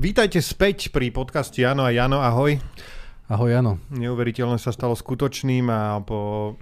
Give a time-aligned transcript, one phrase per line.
[0.00, 2.56] Vítajte späť pri podcaste Jano a Jano, ahoj.
[3.28, 3.84] Ahoj Jano.
[3.92, 6.56] Neuveriteľne sa stalo skutočným a po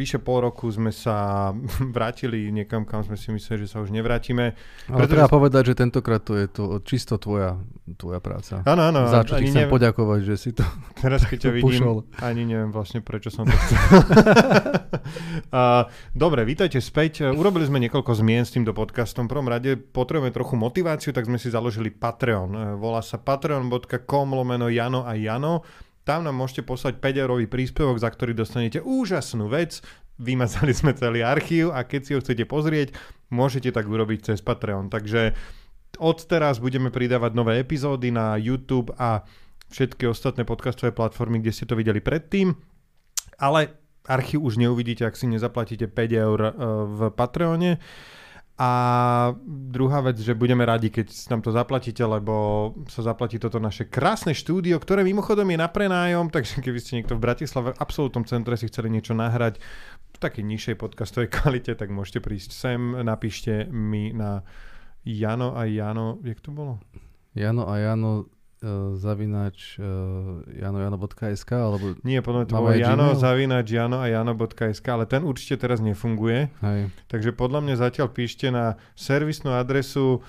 [0.00, 1.52] vyše pol roku sme sa
[1.96, 4.56] vrátili niekam, kam sme si mysleli, že sa už nevrátime.
[4.88, 5.12] Ale pretože...
[5.12, 7.60] treba povedať, že tentokrát to je to čisto tvoja,
[8.00, 8.64] tvoja práca.
[8.64, 9.04] Áno, áno.
[9.12, 9.76] Za čo ti chcem neviem...
[9.76, 10.64] poďakovať, že si to
[11.04, 13.76] Teraz keď ťa vidím, ani neviem vlastne prečo som to chcel.
[16.16, 17.28] dobre, vítajte späť.
[17.28, 19.28] Urobili sme niekoľko zmien s týmto podcastom.
[19.28, 22.80] V prvom rade potrebujeme trochu motiváciu, tak sme si založili Patreon.
[22.80, 25.60] Volá sa patreon.com lomeno Jano a Jano
[26.04, 29.84] tam nám môžete poslať 5 eurový príspevok, za ktorý dostanete úžasnú vec.
[30.20, 32.96] Vymazali sme celý archív a keď si ho chcete pozrieť,
[33.32, 34.92] môžete tak urobiť cez Patreon.
[34.92, 35.32] Takže
[36.00, 39.24] od teraz budeme pridávať nové epizódy na YouTube a
[39.70, 42.52] všetky ostatné podcastové platformy, kde ste to videli predtým.
[43.40, 43.72] Ale
[44.04, 46.52] archív už neuvidíte, ak si nezaplatíte 5 eur eh,
[46.84, 47.80] v Patreone.
[48.60, 48.70] A
[49.48, 54.36] druhá vec, že budeme radi, keď nám to zaplatíte, lebo sa zaplatí toto naše krásne
[54.36, 58.60] štúdio, ktoré mimochodom je na prenájom, takže keby ste niekto v Bratislave v absolútnom centre
[58.60, 59.56] si chceli niečo nahrať
[60.12, 64.44] v takej nižšej podcastovej kvalite, tak môžete prísť sem, napíšte mi na
[65.08, 66.84] Jano a Jano, jak to bolo?
[67.32, 68.28] Jano a Jano
[68.62, 71.96] uh, zavináč uh, janojano.sk alebo...
[72.04, 76.52] Nie, podľa to bolo Jano zavináč jano a jano.sk, ale ten určite teraz nefunguje.
[76.60, 76.80] Hej.
[77.08, 80.20] Takže podľa mňa zatiaľ píšte na servisnú adresu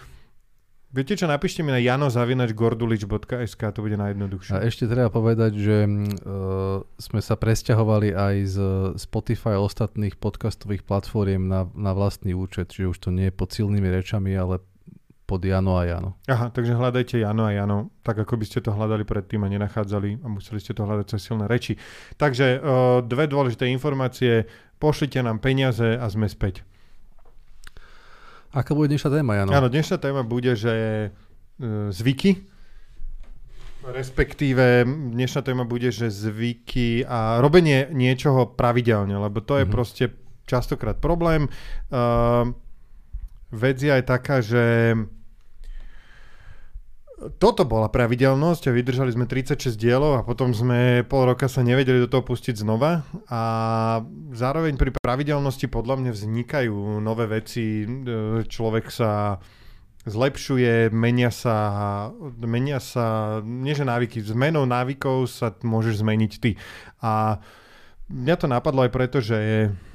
[0.91, 4.51] Viete čo, napíšte mi na janozavinačgordulič.sk, to bude najjednoduchšie.
[4.51, 8.57] A ešte treba povedať, že uh, sme sa presťahovali aj z
[8.99, 13.55] Spotify a ostatných podcastových platform na, na vlastný účet, čiže už to nie je pod
[13.55, 14.59] silnými rečami, ale
[15.31, 16.19] pod Jano a Jano.
[16.27, 20.19] Aha, takže hľadajte Jano a Jano, tak ako by ste to hľadali predtým a nenachádzali
[20.19, 21.79] a museli ste to hľadať cez silné reči.
[22.19, 24.43] Takže uh, dve dôležité informácie,
[24.75, 26.67] pošlite nám peniaze a sme späť.
[28.51, 29.55] Aká bude dnešná téma, Jano?
[29.55, 30.75] Áno, dnešná téma bude, že
[31.15, 32.43] uh, zvyky,
[33.87, 34.83] respektíve
[35.15, 39.71] dnešná téma bude, že zvyky a robenie niečoho pravidelne, lebo to je mm-hmm.
[39.71, 40.03] proste
[40.43, 41.47] častokrát problém.
[41.87, 42.51] Uh,
[43.49, 44.93] vec je aj taká, že
[47.37, 52.01] toto bola pravidelnosť a vydržali sme 36 dielov a potom sme pol roka sa nevedeli
[52.01, 53.41] do toho pustiť znova a
[54.33, 57.85] zároveň pri pravidelnosti podľa mňa vznikajú nové veci, e,
[58.49, 59.37] človek sa
[60.01, 61.55] zlepšuje, menia sa,
[62.41, 66.57] menia sa, nie že návyky, zmenou návykov sa môžeš zmeniť ty.
[67.05, 67.37] A
[68.09, 69.90] mňa to napadlo aj preto, že E,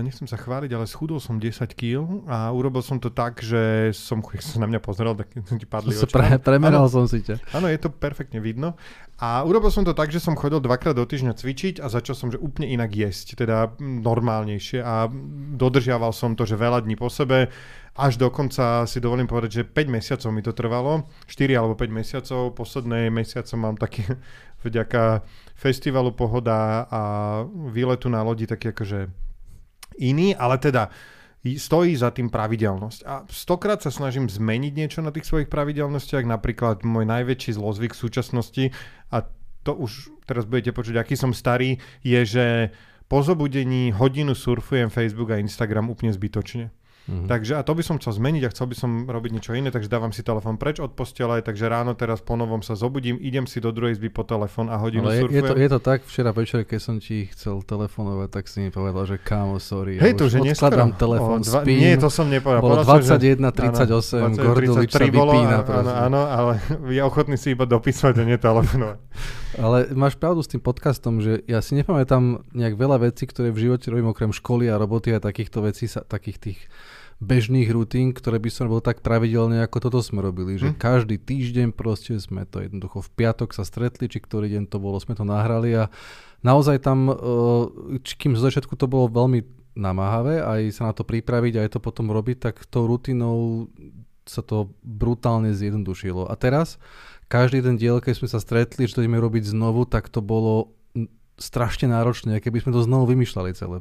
[0.00, 4.24] nechcem sa chváliť, ale schudol som 10 kg a urobil som to tak, že som,
[4.24, 5.28] keď sa na mňa pozrel, tak
[5.60, 6.08] ti padli oči.
[6.08, 7.44] Pre, premeral som si ťa.
[7.52, 8.76] Áno, je to perfektne vidno.
[9.20, 12.32] A urobil som to tak, že som chodil dvakrát do týždňa cvičiť a začal som,
[12.32, 15.12] že úplne inak jesť, teda normálnejšie a
[15.60, 17.52] dodržiaval som to, že veľa dní po sebe,
[17.92, 22.56] až dokonca si dovolím povedať, že 5 mesiacov mi to trvalo, 4 alebo 5 mesiacov,
[22.56, 24.08] posledné mesiace mám taký
[24.64, 25.20] vďaka
[25.52, 27.02] festivalu Pohoda a
[27.68, 29.29] výletu na lodi taký akože
[30.00, 30.88] iný, ale teda
[31.44, 33.00] stojí za tým pravidelnosť.
[33.08, 38.02] A stokrát sa snažím zmeniť niečo na tých svojich pravidelnostiach, napríklad môj najväčší zlozvyk v
[38.02, 38.64] súčasnosti,
[39.08, 39.24] a
[39.64, 42.46] to už teraz budete počuť, aký som starý, je, že
[43.08, 46.72] po zobudení hodinu surfujem Facebook a Instagram úplne zbytočne.
[47.10, 47.26] Mm-hmm.
[47.26, 49.90] Takže a to by som chcel zmeniť a chcel by som robiť niečo iné, takže
[49.90, 53.58] dávam si telefón preč od postele, takže ráno teraz po novom sa zobudím, idem si
[53.58, 55.34] do druhej izby po telefón a hodinu Ale surfujem.
[55.34, 58.62] Je, je, to, je to tak, včera večer, keď som ti chcel telefonovať, tak si
[58.62, 61.78] mi povedal, že kámo, sorry, Hej, ja to, že odkladám telefón, dva, spím.
[61.82, 62.62] Nie, to som nepovedal.
[62.62, 65.58] Bolo 21.38, Gordulič sa vypína.
[65.66, 66.52] Áno, áno, ale
[66.94, 68.98] je ochotný si iba dopísať a netelefonovať.
[69.58, 73.66] Ale máš pravdu s tým podcastom, že ja si nepamätám nejak veľa vecí, ktoré v
[73.66, 76.60] živote robím okrem školy a roboty a takýchto vecí, sa, takých tých
[77.20, 80.56] bežných rutín, ktoré by som robil tak pravidelne, ako toto sme robili.
[80.56, 80.76] Že hm.
[80.80, 84.96] každý týždeň proste sme to jednoducho v piatok sa stretli, či ktorý deň to bolo,
[84.96, 85.92] sme to nahrali a
[86.40, 87.14] naozaj tam, e,
[88.00, 89.44] či kým z začiatku to bolo veľmi
[89.76, 93.68] namáhavé, aj sa na to pripraviť, aj to potom robiť, tak tou rutinou
[94.24, 96.26] sa to brutálne zjednodušilo.
[96.26, 96.80] A teraz,
[97.30, 100.74] každý ten diel, keď sme sa stretli, že to ideme robiť znovu, tak to bolo
[101.40, 103.80] strašne náročné, keby sme to znovu vymýšľali celé.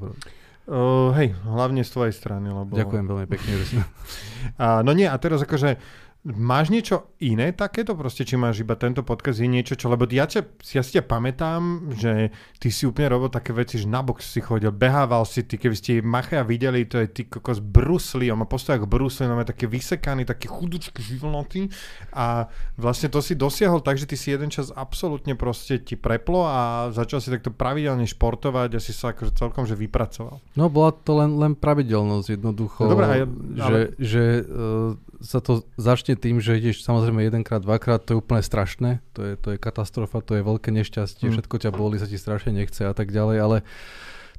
[0.69, 2.53] Uh, hej, hlavne z tvojej strany.
[2.53, 2.77] Lebo...
[2.77, 3.51] Ďakujem veľmi pekne.
[4.61, 5.81] a, no nie, a teraz akože
[6.27, 7.95] Máš niečo iné takéto?
[7.95, 9.87] Proste, či máš iba tento podcast, je niečo, čo...
[9.87, 13.87] Lebo ja, ťa, ja si ťa pamätám, že ty si úplne robil také veci, že
[13.87, 17.63] na box si chodil, behával si ty, keby ste Machaja videli, to je ty kokos
[17.63, 21.71] brusli, on má postoj ako brusli, on má také vysekaný, také chudučky živlnoty
[22.11, 26.43] a vlastne to si dosiahol tak, že ty si jeden čas absolútne proste ti preplo
[26.43, 30.43] a začal si takto pravidelne športovať a si sa akože celkom že vypracoval.
[30.59, 33.27] No bola to len, len pravidelnosť jednoducho, no, dobré, ja,
[33.63, 33.95] ale...
[33.95, 35.67] že, že uh, sa to
[36.09, 39.57] začne tým, že ideš samozrejme jedenkrát, dvakrát, to je úplne strašné, to je, to je
[39.61, 41.33] katastrofa, to je veľké nešťastie, mm.
[41.37, 43.57] všetko ťa boli, sa ti strašne nechce a tak ďalej, ale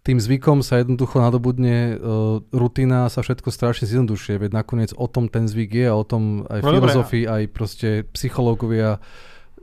[0.02, 5.30] tým zvykom sa jednoducho nadobudne uh, rutina, sa všetko strašne zjednodušuje, veď nakoniec o tom
[5.30, 7.88] ten zvyk je a o tom aj no, filozofii, aj proste
[8.18, 8.98] psychológovia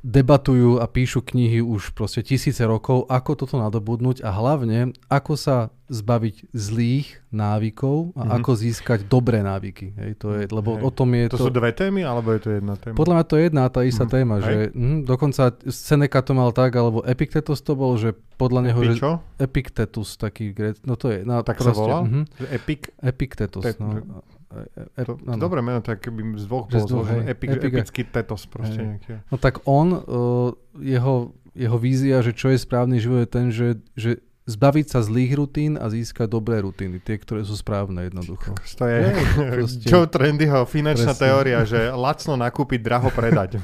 [0.06, 5.58] debatujú a píšu knihy už proste tisíce rokov, ako toto nadobudnúť a hlavne, ako sa
[5.88, 8.36] zbaviť zlých návykov a mm-hmm.
[8.40, 9.96] ako získať dobré návyky.
[9.96, 10.84] Hej, to je, lebo Hej.
[10.84, 11.36] o tom je to...
[11.40, 12.96] To sú dve témy, alebo je to jedna téma?
[13.00, 14.12] Podľa mňa to je jedna tá istá mm.
[14.12, 14.44] téma, Hej.
[14.44, 18.80] že hm, dokonca Seneca to mal tak, alebo Epictetus to bol, že podľa neho...
[18.84, 19.12] Epi čo?
[19.24, 20.46] Že Epictetus, taký,
[20.84, 21.24] no to je...
[21.24, 22.04] No, tak proste, sa volal?
[22.04, 22.24] Mm-hmm.
[22.52, 22.82] Epic?
[23.00, 24.22] Epictetus, Pe- no.
[24.48, 28.48] E, to, to dobré meno, tak keby z dvoch bol zložený epic, epic, epický tetos
[28.48, 29.20] proste nejaký.
[29.28, 30.50] No tak on, uh,
[30.80, 35.36] jeho, jeho vízia, že čo je správny život je ten, že, že zbaviť sa zlých
[35.36, 38.56] rutín a získať dobré rutiny, tie, ktoré sú správne jednoducho.
[38.80, 39.02] To je
[39.92, 41.24] Joe Trendyho finančná Presne.
[41.28, 43.60] teória, že lacno nakúpiť, draho predať.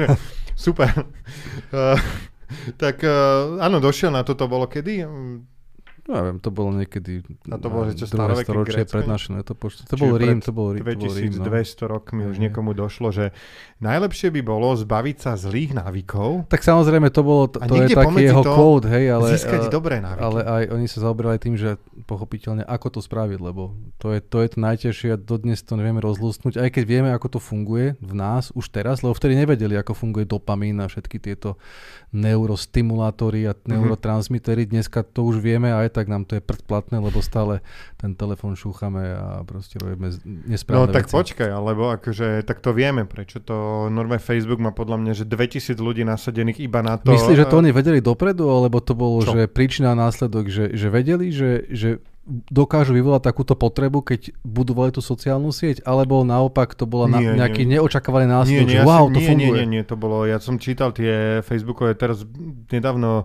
[0.54, 0.94] Super.
[1.74, 1.98] Uh,
[2.78, 5.02] tak uh, áno, došiel na to, to bolo kedy?
[6.08, 7.20] No, neviem, to bolo niekedy
[7.52, 8.48] a to bolo, že čo staroveké
[8.88, 10.80] pred našim to, to bol Rím, to bol Rím.
[10.80, 11.84] 2200 no.
[11.84, 13.36] rokmi už niekomu došlo, že
[13.84, 16.48] najlepšie by bolo zbaviť sa zlých návykov.
[16.48, 20.24] Tak samozrejme to bolo, to, to je taký jeho kód, hej, ale, získať dobré návyky.
[20.24, 21.76] ale aj oni sa zaoberali tým, že
[22.08, 26.00] pochopiteľne ako to spraviť, lebo to je to, je to najťažšie a dodnes to nevieme
[26.00, 29.92] rozlústnuť, aj keď vieme, ako to funguje v nás už teraz, lebo vtedy nevedeli, ako
[29.92, 31.60] funguje dopamín a všetky tieto
[32.16, 33.76] neurostimulátory a mhm.
[33.76, 34.64] neurotransmitery.
[34.64, 37.58] Dneska to už vieme a aj tak nám to je predplatné, lebo stále
[37.98, 40.14] ten telefon šúchame a proste robíme
[40.46, 41.14] nesprávne No tak veci.
[41.18, 45.74] počkaj, alebo akože tak to vieme, prečo to normálne Facebook má podľa mňa, že 2000
[45.74, 47.10] ľudí nasadených iba na to.
[47.10, 49.34] Myslíš, že to oni vedeli dopredu, alebo to bolo, Čo?
[49.34, 51.98] že príčina a následok, že, že vedeli, že, že
[52.28, 57.44] dokážu vyvolať takúto potrebu, keď budovali tú sociálnu sieť, alebo naopak to bola nie, na,
[57.44, 57.80] nejaký nie.
[57.80, 59.48] neočakávaný následok, nie, nie, že wow, to nie, funguje.
[59.48, 62.28] Nie, nie, nie, to bolo, ja som čítal tie Facebookové teraz
[62.68, 63.24] nedávno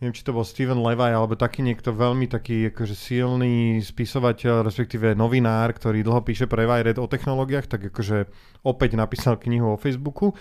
[0.00, 5.12] neviem, či to bol Steven Levi, alebo taký niekto veľmi taký akože silný spisovateľ, respektíve
[5.12, 8.24] novinár, ktorý dlho píše pre Wired o technológiách, tak akože
[8.64, 10.32] opäť napísal knihu o Facebooku.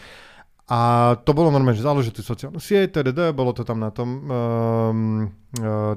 [0.70, 0.80] A
[1.26, 5.26] to bolo normálne, že založil tú sociálnu sieť, TDD, bolo to tam na tom, um,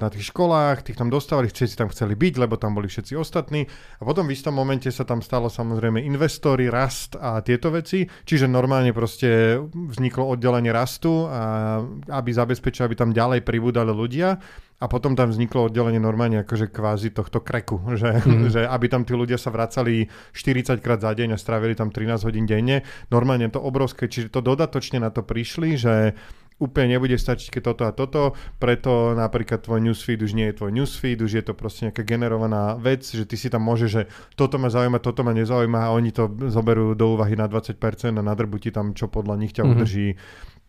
[0.01, 3.69] na tých školách, tých tam dostávali, všetci tam chceli byť, lebo tam boli všetci ostatní.
[4.01, 8.49] A potom v istom momente sa tam stalo samozrejme investory, rast a tieto veci, čiže
[8.49, 14.41] normálne proste vzniklo oddelenie rastu, a aby zabezpečili, aby tam ďalej pribúdali ľudia
[14.83, 18.51] a potom tam vzniklo oddelenie normálne akože kvázi tohto kreku, že, mm.
[18.51, 22.27] že aby tam tí ľudia sa vracali 40 krát za deň a strávili tam 13
[22.27, 22.83] hodín denne.
[23.07, 26.19] Normálne to obrovské, čiže to dodatočne na to prišli, že
[26.59, 28.23] úplne nebude stačiť, keď toto a toto,
[28.63, 32.79] preto napríklad tvoj newsfeed už nie je tvoj newsfeed, už je to proste nejaká generovaná
[32.79, 34.07] vec, že ty si tam môže, že
[34.39, 37.75] toto ma zaujíma, toto ma nezaujíma a oni to zoberú do úvahy na 20%
[38.15, 39.75] a nadrbu ti tam, čo podľa nich ťa mm-hmm.
[39.75, 40.09] udrží.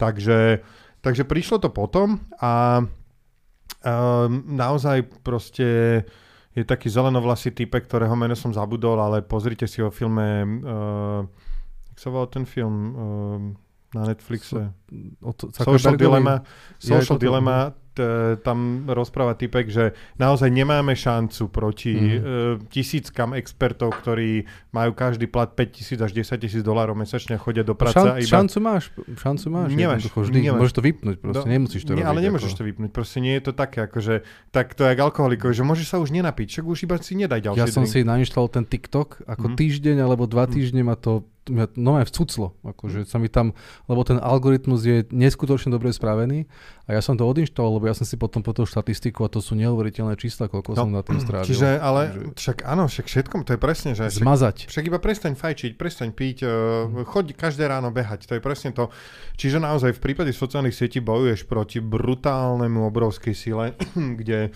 [0.02, 0.66] Takže,
[1.06, 2.82] takže prišlo to potom a
[3.84, 5.68] Um, naozaj proste
[6.56, 11.28] je taký zelenovlasý typek, ktorého meno som zabudol, ale pozrite si o filme, uh,
[11.92, 13.40] jak sa volal ten film uh,
[13.92, 14.72] na Netflixe?
[15.20, 16.48] So, Social Dilemma.
[16.80, 19.86] Social Dilemma, t- tam rozpráva typek, že
[20.18, 22.68] naozaj nemáme šancu proti mm.
[22.74, 27.62] tisíckam expertov, ktorí majú každý plat 5 tisíc až 10 tisíc dolárov mesačne a chodia
[27.62, 27.96] do práce.
[27.96, 28.30] Šan, iba...
[28.30, 28.84] Šancu máš,
[29.18, 29.70] šancu máš.
[29.72, 30.60] Nemáš, vždy, nemáš.
[30.60, 32.10] Môžeš to vypnúť, proste, no, nemusíš to nie, robiť.
[32.10, 32.60] Ale nemôžeš ako...
[32.60, 34.16] to vypnúť, proste nie je to také, akože,
[34.50, 37.60] tak to je alkoholikov, že môžeš sa už nenapiť, však už iba si nedaj ďalší
[37.62, 37.94] Ja som drink.
[37.94, 39.56] si nainštaloval ten TikTok, ako mm.
[39.56, 40.52] týždeň alebo dva mhm.
[40.58, 43.52] týždne ma to mňa no aj vcuclo, akože sa mi tam,
[43.92, 46.48] lebo ten algoritmus je neskutočne dobre spravený
[46.88, 49.56] a ja som to odinštaloval, lebo ja som si potom potom štatistiku a to sú
[49.60, 51.48] neuveriteľné čísla, koľko no, som na tom strávil.
[51.48, 52.20] Čiže, ale že...
[52.40, 54.08] však áno, však všetkom, to je presne, že...
[54.08, 54.58] Však, Zmazať.
[54.72, 56.52] Však iba prestaň fajčiť, prestaň piť, uh,
[57.08, 58.88] choď každé ráno behať, to je presne to.
[59.36, 63.76] Čiže naozaj v prípade sociálnych sietí bojuješ proti brutálnemu obrovskej sile,
[64.20, 64.56] kde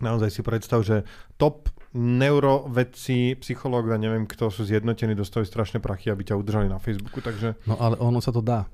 [0.00, 1.04] naozaj si predstav, že
[1.36, 7.18] top neurovedci, psychológovia, neviem kto, sú zjednotení, dostali strašné prachy, aby ťa udržali na Facebooku,
[7.18, 7.58] takže...
[7.66, 8.70] No ale ono sa to dá.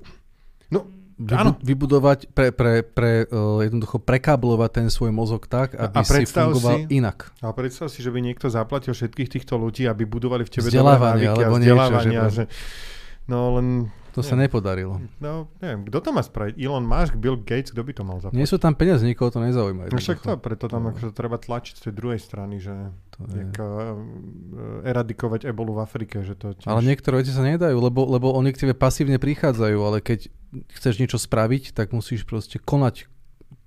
[0.69, 0.85] No,
[1.17, 6.29] Vybu- vybudovať, pre, pre, pre uh, jednoducho prekáblovať ten svoj mozog tak, aby a si
[6.29, 7.33] fungoval si, inak.
[7.41, 11.25] A predstav si, že by niekto zaplatil všetkých týchto ľudí, aby budovali v tebe vzdelávanie,
[11.25, 12.21] dobré návyky alebo a vzdelávania.
[12.21, 12.43] Niečo, že...
[12.45, 12.53] že...
[13.25, 14.97] No len to sa nepodarilo.
[15.21, 16.57] No, neviem, kto to má spraviť?
[16.57, 18.39] Elon Musk, Bill Gates, kto by to mal zaplatiť?
[18.41, 19.93] Nie sú tam peniaze, nikoho to nezaujíma.
[19.93, 22.73] No však to, preto tam akože treba tlačiť z tej druhej strany, že
[23.13, 23.45] to je...
[23.45, 23.93] jak, uh,
[24.89, 26.25] eradikovať ebolu v Afrike.
[26.25, 26.65] Že to tiež...
[26.65, 30.33] Ale niektoré veci sa nedajú, lebo, lebo oni k tebe pasívne prichádzajú, ale keď
[30.73, 33.05] chceš niečo spraviť, tak musíš proste konať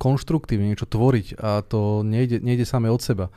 [0.01, 3.29] konštruktívne, niečo tvoriť a to nejde, nejde samé od seba.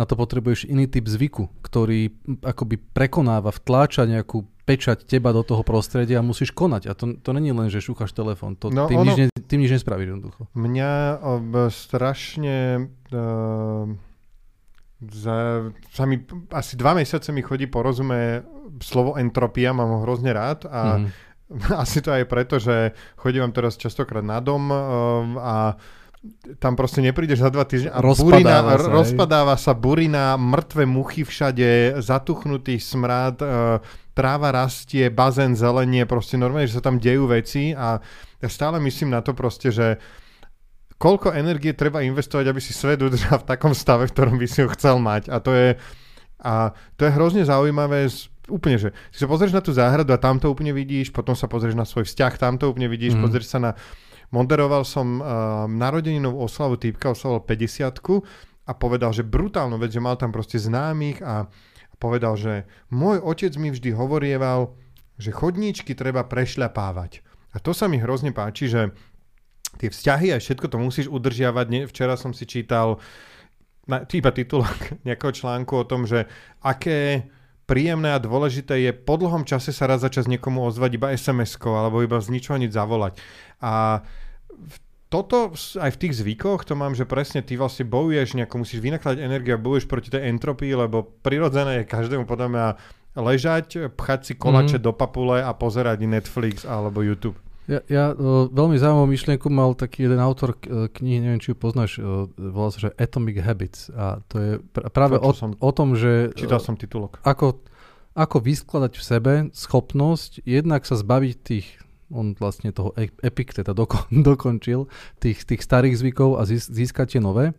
[0.00, 5.60] Na to potrebuješ iný typ zvyku, ktorý akoby prekonáva, vtláča nejakú pečať teba do toho
[5.60, 6.82] prostredia a musíš konať.
[6.88, 8.56] A to, to není len, že šúchaš telefón.
[8.58, 10.48] To, no, tým, ono, nič ne, tým nič nespravíš jednoducho.
[10.56, 12.88] Mňa ob, strašne...
[13.12, 13.94] Uh,
[14.96, 16.24] za, za mi,
[16.56, 18.40] asi dva mesiace mi chodí porozumie
[18.80, 21.08] slovo entropia, mám ho hrozne rád a mm.
[21.84, 24.80] asi to aj preto, že chodím teraz častokrát na dom uh,
[25.36, 25.56] a
[26.62, 31.26] tam proste neprídeš za dva týždne a rozpadáva, burina, sa, rozpadáva sa burina, mŕtve muchy
[31.26, 33.46] všade, zatuchnutý smrad, e,
[34.16, 38.00] tráva rastie, bazén zelenie, proste normálne, že sa tam dejú veci a
[38.40, 40.00] ja stále myslím na to proste, že
[40.96, 44.64] koľko energie treba investovať, aby si svet udržal v takom stave, v ktorom by si
[44.64, 45.28] ho chcel mať.
[45.28, 45.76] A to je,
[46.40, 48.08] a to je hrozne zaujímavé
[48.48, 51.50] úplne, že si sa pozrieš na tú záhradu a tam to úplne vidíš, potom sa
[51.50, 53.22] pozrieš na svoj vzťah, tam to úplne vidíš, mm.
[53.22, 53.70] pozrieš sa na
[54.34, 55.26] Moderoval som uh,
[55.70, 61.22] narodeninovú oslavu týpka, oslavoval 50 a povedal, že brutálnu vec, že mal tam proste známych
[61.22, 61.46] a,
[61.96, 64.76] povedal, že môj otec mi vždy hovorieval,
[65.16, 67.24] že chodníčky treba prešľapávať.
[67.54, 68.92] A to sa mi hrozne páči, že
[69.80, 71.88] tie vzťahy a všetko to musíš udržiavať.
[71.88, 73.00] Včera som si čítal
[73.88, 76.28] na, iba titulok nejakého článku o tom, že
[76.60, 77.30] aké
[77.66, 81.74] príjemné a dôležité je po dlhom čase sa raz za čas niekomu ozvať iba SMS-ko
[81.74, 83.18] alebo iba z ničoho nič zavolať.
[83.58, 84.02] A
[85.06, 89.18] toto aj v tých zvykoch, to mám, že presne ty vlastne bojuješ, nejako musíš vynakladať
[89.22, 92.66] energiu a bojuješ proti tej entropii, lebo prirodzené je každému podľa mňa
[93.16, 94.84] ležať, pchať si kolače mm.
[94.84, 97.38] do papule a pozerať Netflix alebo YouTube.
[97.66, 101.56] Ja, ja o, veľmi zaujímavú myšlienku mal taký jeden autor e, knihy, neviem, či ju
[101.58, 103.90] poznáš, o, volá sa, že Atomic Habits.
[103.90, 106.30] A to je pr- práve to, o, som, o tom, že...
[106.38, 107.18] Čítal som titulok.
[107.26, 107.66] Ako,
[108.14, 111.66] ako vyskladať v sebe schopnosť jednak sa zbaviť tých
[112.06, 114.86] on vlastne toho e- Epikteta dokon, dokončil,
[115.18, 117.50] tých, tých starých zvykov a získať tie nové.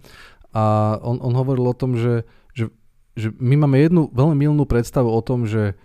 [0.56, 2.24] A on, on hovoril o tom, že,
[2.56, 2.72] že,
[3.20, 5.76] že my máme jednu veľmi milnú predstavu o tom, že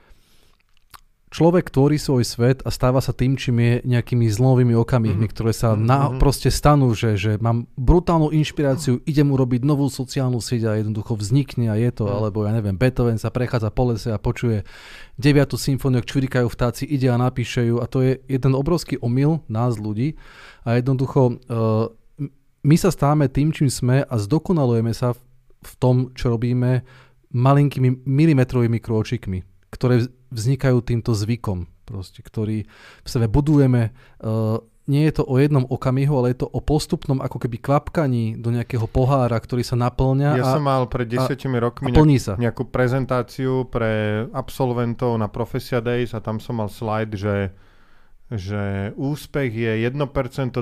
[1.33, 5.33] človek tvorí svoj svet a stáva sa tým, čím je nejakými zlomovými okamihmi, mm-hmm.
[5.33, 5.89] ktoré sa mm-hmm.
[5.89, 11.17] na, proste stanú, že, že mám brutálnu inšpiráciu, idem urobiť novú sociálnu sieť a jednoducho
[11.17, 12.13] vznikne a je to, mm.
[12.13, 14.69] alebo ja neviem, Beethoven sa prechádza po lese a počuje
[15.17, 15.57] 9.
[15.57, 20.21] symfóniu, čvirikajú vtáci, ide a napíše ju a to je jeden obrovský omyl nás ľudí
[20.69, 21.89] a jednoducho uh,
[22.63, 25.21] my sa stávame tým, čím sme a zdokonalujeme sa v,
[25.65, 26.87] v tom, čo robíme
[27.33, 32.69] malinkými milimetrovými krôčikmi, ktoré vznikajú týmto zvykom, proste, ktorý
[33.01, 33.97] v sebe budujeme.
[34.21, 34.61] Uh,
[34.91, 38.51] nie je to o jednom okamihu, ale je to o postupnom ako keby kvapkaní do
[38.51, 40.43] nejakého pohára, ktorý sa naplňa.
[40.43, 42.35] Ja a, som mal pred desiatimi rokmi nejak, sa.
[42.35, 47.55] nejakú prezentáciu pre absolventov na Profesia Days a tam som mal slide, že
[48.33, 49.93] že úspech je 1%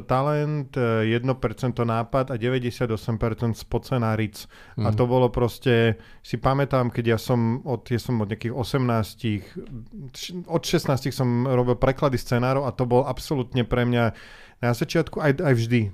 [0.06, 4.50] talent, 1% nápad a 98% spocenáric.
[4.74, 4.86] Mm.
[4.86, 4.96] A mhm.
[4.98, 10.62] to bolo proste, si pamätám, keď ja som od, ja som od nejakých 18, od
[10.62, 14.12] 16 som robil preklady scenárov a to bol absolútne pre mňa
[14.60, 15.90] na začiatku aj, aj vždy e,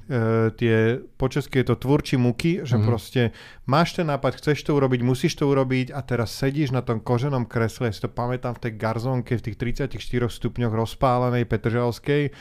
[0.58, 2.82] tie, po česky je to tvorčí muky, že mm.
[2.82, 3.22] proste
[3.62, 7.46] máš ten nápad, chceš to urobiť, musíš to urobiť a teraz sedíš na tom koženom
[7.46, 9.94] kresle, ja si to pamätám v tej garzónke v tých 34
[10.26, 12.34] stupňoch rozpálenej Petržalskej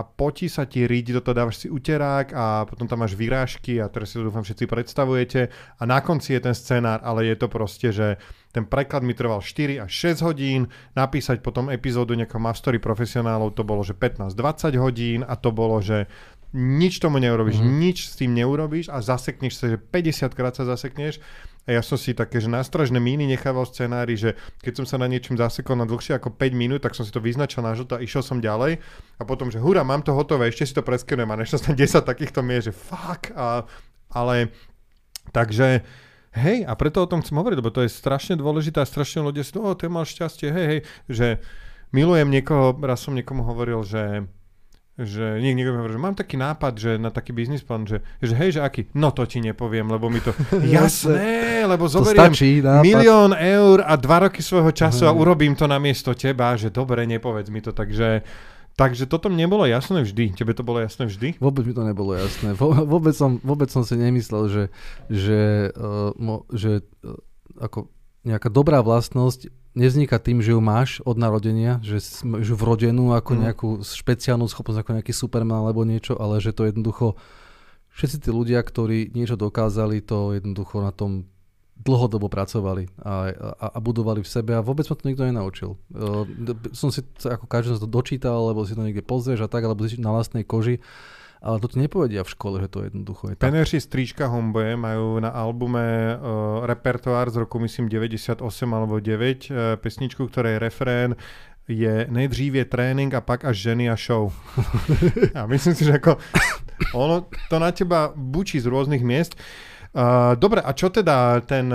[0.00, 3.76] a potí sa ti riť, do toho dávaš si uterák a potom tam máš vyrážky
[3.76, 5.40] a teraz si to dúfam všetci predstavujete.
[5.76, 8.16] A na konci je ten scenár, ale je to proste, že
[8.48, 13.60] ten preklad mi trval 4 až 6 hodín, napísať potom epizódu nejakého mastery profesionálov to
[13.60, 16.08] bolo, že 15-20 hodín a to bolo, že
[16.56, 17.78] nič tomu neurobiš, mm-hmm.
[17.78, 21.22] nič s tým neurobíš a zasekneš sa, že 50 krát sa zasekneš
[21.70, 25.06] a ja som si také, že nástražné míny nechával scenári, že keď som sa na
[25.06, 28.02] niečom zasekol na dlhšie ako 5 minút, tak som si to vyznačil na žlto a
[28.02, 28.82] išiel som ďalej.
[29.16, 32.42] A potom, že hurá, mám to hotové, ešte si to preskenujem a tam 10 takýchto
[32.42, 33.30] miest, že fuck.
[33.38, 33.62] A,
[34.10, 34.50] ale
[35.30, 35.86] takže
[36.30, 39.42] Hej, a preto o tom chcem hovoriť, lebo to je strašne dôležité a strašne ľudia
[39.42, 41.26] si, o, ty mal šťastie, hej, hej, že
[41.90, 44.30] milujem niekoho, raz som niekomu hovoril, že
[45.00, 48.04] že niek- niekto mi hovorí, že mám taký nápad, že na taký biznis plán, že,
[48.20, 48.92] že hej, že aký?
[48.92, 50.36] No to ti nepoviem, lebo mi to...
[50.60, 56.12] Jasné, lebo zoberiem stačí, milión eur a dva roky svojho času a urobím to namiesto
[56.12, 58.22] teba, že dobre, nepovedz mi to, takže...
[58.70, 60.32] Takže toto mi nebolo jasné vždy.
[60.32, 61.36] Tebe to bolo jasné vždy?
[61.36, 62.56] Vôbec mi to nebolo jasné.
[62.56, 64.64] Vôbec som, vôbec som si nemyslel, že,
[65.12, 65.40] že,
[65.76, 67.12] uh, mo, že uh,
[67.60, 67.92] ako
[68.26, 73.40] nejaká dobrá vlastnosť nevzniká tým, že ju máš od narodenia, že ju vrodenú ako mm.
[73.46, 77.14] nejakú špeciálnu schopnosť, ako nejaký superman alebo niečo, ale že to jednoducho
[77.94, 81.30] všetci tí ľudia, ktorí niečo dokázali, to jednoducho na tom
[81.80, 85.70] dlhodobo pracovali a, a, a budovali v sebe a vôbec ma to nikto nenaučil.
[85.88, 86.28] Uh,
[86.76, 89.88] som si to, ako každý to dočítal, alebo si to niekde pozrieš a tak, alebo
[89.88, 90.84] si na vlastnej koži
[91.40, 93.48] ale to ti nepovedia v škole, že to jednoducho je tak.
[93.48, 99.80] Peneši Stríčka Homboje majú na albume uh, repertoár z roku myslím 98 alebo 9 uh,
[99.80, 101.16] pesničku, ktorej refrén
[101.70, 104.32] je nejdřív je trénink a pak až ženy a show.
[105.38, 106.18] a myslím si, že ako
[106.92, 109.38] ono to na teba bučí z rôznych miest.
[109.90, 111.72] Uh, dobre, a čo teda ten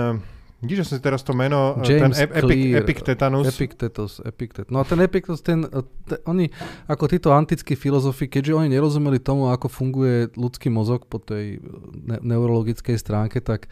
[0.56, 3.44] Vidíš, že som si teraz to meno, James ten ep- epic, Clear, epic tetanus.
[3.44, 4.72] Epictetus, Epictetus.
[4.72, 5.68] No a ten Epictetus, ten,
[6.08, 6.48] ten, oni,
[6.88, 11.60] ako títo antickí filozofi, keďže oni nerozumeli tomu, ako funguje ľudský mozog po tej
[11.92, 13.68] ne- neurologickej stránke, tak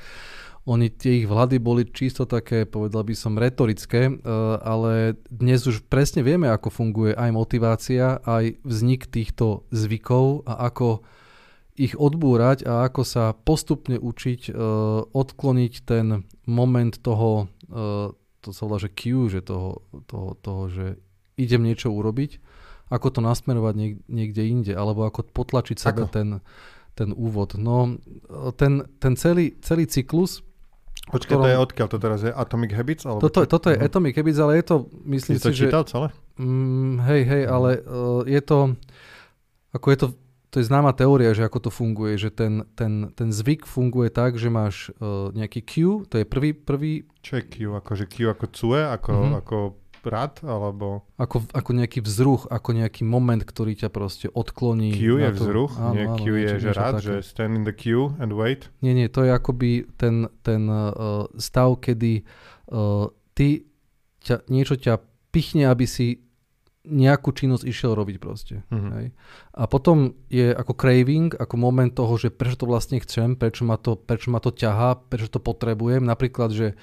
[0.65, 4.09] oni tie ich vlády boli čisto také, povedal by som, retorické,
[4.65, 11.05] ale dnes už presne vieme, ako funguje aj motivácia, aj vznik týchto zvykov a ako
[11.75, 18.63] ich odbúrať a ako sa postupne učiť uh, odkloniť ten moment toho, uh, to sa
[18.71, 20.87] volá, že Q, že toho, toho, toho, že
[21.35, 22.39] idem niečo urobiť,
[22.95, 26.15] ako to nasmerovať niek- niekde inde, alebo ako potlačiť sebe Ako?
[26.15, 26.29] ten,
[26.95, 27.59] ten úvod.
[27.59, 27.99] No,
[28.55, 30.47] ten, ten celý, celý cyklus,
[31.05, 32.33] Počkaj, to je odkiaľ to teraz je?
[32.33, 33.05] Atomic Habits?
[33.05, 33.51] Alebo toto, čo?
[33.51, 33.77] toto je.
[33.77, 35.69] Atomic Habits, ale je to, myslím Si to si, že...
[35.69, 36.09] čítal celé?
[36.41, 38.73] Mm, hej, hej, ale uh, je to,
[39.77, 40.07] ako je to,
[40.55, 44.39] to je známa teória, že ako to funguje, že ten, ten, ten zvyk funguje tak,
[44.39, 45.73] že máš uh, nejaký Q,
[46.07, 47.55] to je prvý, prvý Čo je Q?
[47.75, 48.79] Akože Q ako cue?
[48.79, 49.35] Ako, Mhm.
[49.37, 49.57] ako
[50.05, 50.37] rad?
[50.45, 51.09] Alebo...
[51.17, 54.93] ako, ako nejaký vzruch, ako nejaký moment, ktorý ťa proste odkloní.
[54.93, 55.43] Q je to.
[55.43, 55.73] vzruch?
[55.75, 57.03] Áno, Nie, áno, Q je, že rad, také.
[57.03, 58.69] že stand in the queue and wait?
[58.79, 60.93] Nie, nie, to je akoby ten, ten uh,
[61.35, 62.21] stav, kedy
[62.69, 63.65] uh, ty
[64.21, 65.01] ťa, niečo ťa
[65.33, 66.21] pichne, aby si
[66.85, 68.61] nejakú činnosť išiel robiť proste.
[68.69, 68.91] Mhm.
[68.93, 69.07] Hej.
[69.57, 73.81] A potom je ako craving, ako moment toho, že prečo to vlastne chcem, prečo ma
[73.81, 76.05] to, prečo ma to ťahá, prečo to potrebujem.
[76.05, 76.77] Napríklad, že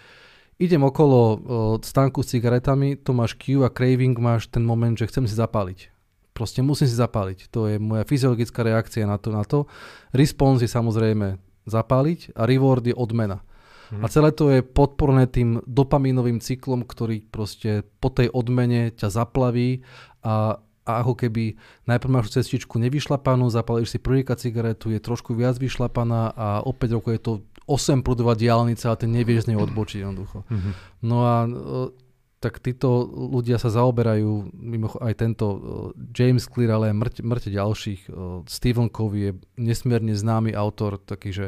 [0.57, 1.37] idem okolo uh,
[1.81, 5.93] stánku s cigaretami, to máš Q a craving máš ten moment, že chcem si zapáliť.
[6.33, 7.53] Proste musím si zapáliť.
[7.53, 9.29] To je moja fyziologická reakcia na to.
[9.29, 9.67] Na to.
[10.15, 13.45] Response je samozrejme zapáliť a reward je odmena.
[13.91, 14.03] Mhm.
[14.03, 19.83] A celé to je podporné tým dopamínovým cyklom, ktorý proste po tej odmene ťa zaplaví
[20.23, 25.59] a, a ako keby najprv máš cestičku nevyšlapanú, zapalíš si prvýka cigaretu, je trošku viac
[25.59, 27.33] vyšlapaná a o 5 rokov je to
[27.67, 30.47] 8 prúdová diálnica a ty nevieš z nej odbočiť jednoducho.
[30.47, 30.71] Mhm.
[31.05, 31.49] No a e,
[32.41, 35.57] tak títo ľudia sa zaoberajú, mimo aj tento e,
[36.09, 38.09] James Clear, ale aj mŕte ďalších.
[38.09, 38.11] E,
[38.49, 41.47] Stephen Covey je nesmierne známy autor, taký, že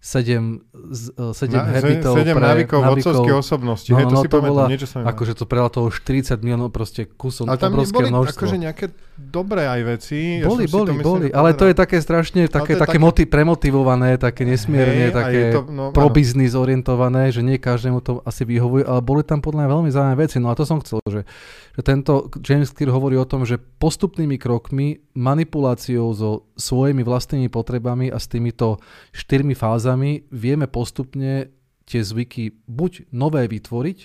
[0.00, 3.84] sedem, z- e, sedem Na- habitov sedem pre návykov vodcovskej osobnosti.
[3.86, 6.00] No, Hej, to no, si to pamätám, bola- niečo sa mi Akože to prelatalo už
[6.00, 8.32] 40 miliónov proste kusov, Ale tam obrovské boli množstvo.
[8.34, 8.84] akože nejaké
[9.14, 10.40] dobré aj veci.
[10.40, 12.80] Ja boli, si boli, to, myslím, boli, ale to je také strašne, také, to je
[12.80, 16.16] také také- moti- premotivované, také nesmierne, Hej, také to- no, pro áno.
[16.16, 20.18] biznis orientované, že nie každému to asi vyhovuje, ale boli tam podľa mňa veľmi zaujímavé
[20.18, 20.40] veci.
[20.40, 21.28] No a to som chcel, že,
[21.70, 28.08] že tento James Clear hovorí o tom, že postupnými krokmi, manipuláciou so svojimi vlastnými potrebami
[28.08, 28.80] a s týmito
[29.12, 29.89] štyrmi fázami
[30.30, 31.50] vieme postupne
[31.86, 33.98] tie zvyky buď nové vytvoriť,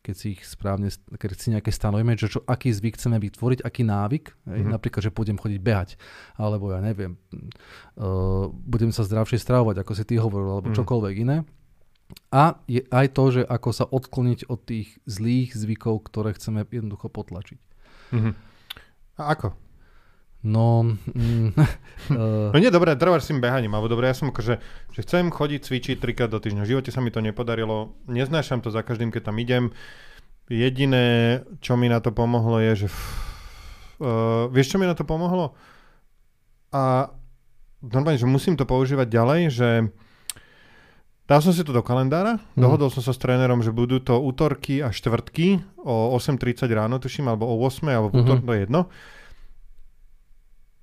[0.00, 3.84] keď si ich správne, keď si nejaké stanovíme, že čo, aký zvyk chceme vytvoriť, aký
[3.84, 4.72] návyk, Mhm.
[4.72, 5.90] napríklad, že pôjdem chodiť behať,
[6.40, 7.20] alebo ja neviem,
[8.00, 10.76] uh, budem sa zdravšie stravovať, ako si ty hovoril, alebo Mhm.
[10.80, 11.44] čokoľvek iné.
[12.34, 17.06] A je aj to, že ako sa odkloniť od tých zlých zvykov, ktoré chceme jednoducho
[17.06, 17.60] potlačiť.
[18.16, 18.30] Mhm.
[19.20, 19.52] A ako?
[20.40, 24.56] No, mm, uh, No nie, dobre, trváš s tým behaním, alebo dobre, ja som akože,
[24.90, 26.64] že chcem chodiť cvičiť trikrát do týždňa.
[26.64, 29.68] V živote sa mi to nepodarilo, neznášam to za každým, keď tam idem.
[30.48, 31.04] Jediné,
[31.60, 32.88] čo mi na to pomohlo je, že...
[34.00, 35.52] Uh, vieš, čo mi na to pomohlo?
[36.70, 37.12] A
[37.80, 39.68] normálne, že musím to používať ďalej, že
[41.24, 42.58] dal som si to do kalendára, Mhm.
[42.58, 47.28] dohodol som sa s trénerom, že budú to útorky a štvrtky o 8.30 ráno, tuším,
[47.28, 48.46] alebo o 8, alebo útorok, Mhm.
[48.46, 48.80] to je jedno.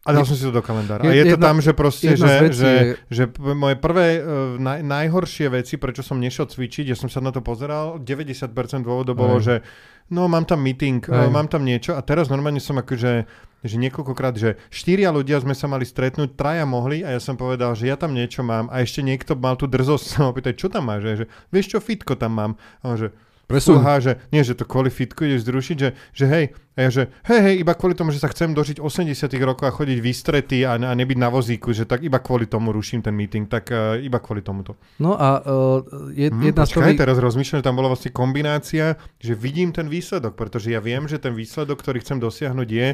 [0.08, 1.04] A dal som si to do kalendára.
[1.04, 4.80] A Je- to jedna- tam, že proste, že, že, je- že moje prvé, uh, naj,
[4.88, 9.36] najhoršie veci, prečo som nešiel cvičiť, ja som sa na to pozeral, 90% dôvodov bolo,
[9.44, 9.60] že
[10.08, 11.30] no mám tam meeting, uh, Hej.
[11.30, 13.28] mám tam niečo a teraz normálne som akože,
[13.68, 17.76] že niekoľkokrát, že štyria ľudia sme sa mali stretnúť, traja mohli a ja som povedal,
[17.76, 20.88] že ja tam niečo mám a ešte niekto mal tú drzosť sa ma čo tam
[20.88, 22.52] máš, že, že vieš čo, fitko tam mám.
[22.80, 23.12] A on, že
[23.50, 23.82] presun.
[23.82, 26.46] Fúha, že nie, že to kvôli fitku ideš zrušiť, že, že hej,
[26.78, 29.74] a ja, že hej, hej, iba kvôli tomu, že sa chcem dožiť 80 rokov a
[29.74, 33.50] chodiť vystretý a, a nebyť na vozíku, že tak iba kvôli tomu ruším ten meeting,
[33.50, 34.78] tak uh, iba kvôli tomuto.
[35.02, 35.82] No a uh,
[36.14, 37.02] je, Hm, jedna z počkaj, toho...
[37.02, 38.86] teraz rozmýšľam, že tam bola vlastne kombinácia,
[39.18, 42.88] že vidím ten výsledok, pretože ja viem, že ten výsledok, ktorý chcem dosiahnuť je,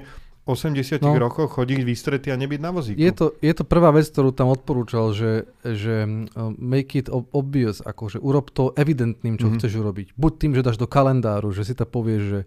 [0.44, 1.16] 80 no.
[1.16, 3.00] rokoch chodiť vystretý a nebyť na vozíku.
[3.00, 7.80] Je to, je to prvá vec, ktorú tam odporúčal, že, že uh, make it obvious,
[7.80, 9.60] akože urob to evidentným, čo mm-hmm.
[9.64, 10.08] chceš urobiť.
[10.20, 12.40] Buď tým, že dáš do kalendáru, že si to povieš, že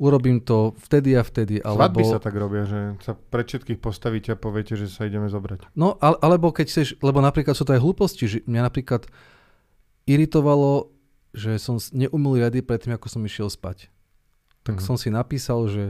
[0.00, 1.60] urobím to vtedy a vtedy.
[1.60, 2.00] Alebo...
[2.00, 5.76] Svadby sa tak robia, že sa pre všetkých postavíte a poviete, že sa ideme zobrať.
[5.76, 9.04] No, ale, alebo keď chceš, lebo napríklad sú to aj hlúposti, že mňa napríklad
[10.08, 10.88] iritovalo,
[11.36, 13.92] že som neumil riady predtým, ako som išiel spať.
[14.64, 14.88] Tak mm-hmm.
[14.88, 15.84] som si napísal, že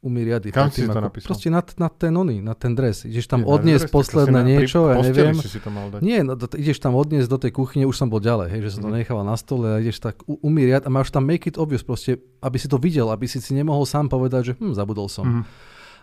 [0.00, 0.48] umí riady.
[0.48, 1.28] Kam si to napísal?
[1.28, 3.04] Proste na, na ten oný, na ten dres.
[3.04, 5.36] Ideš tam Je, odniesť dres, posledné niečo, ja neviem.
[5.36, 6.00] Si to mal dať.
[6.00, 8.70] Nie, no, to, ideš tam odniesť do tej kuchyne, už som bol ďalej, hej, že
[8.76, 8.84] som mm.
[8.84, 8.98] to mhm.
[9.04, 12.16] nechával na stole a ideš tak umí riad a máš tam make it obvious proste,
[12.40, 15.44] aby si to videl, aby si si nemohol sám povedať, že hm, zabudol som.
[15.44, 15.44] Mm.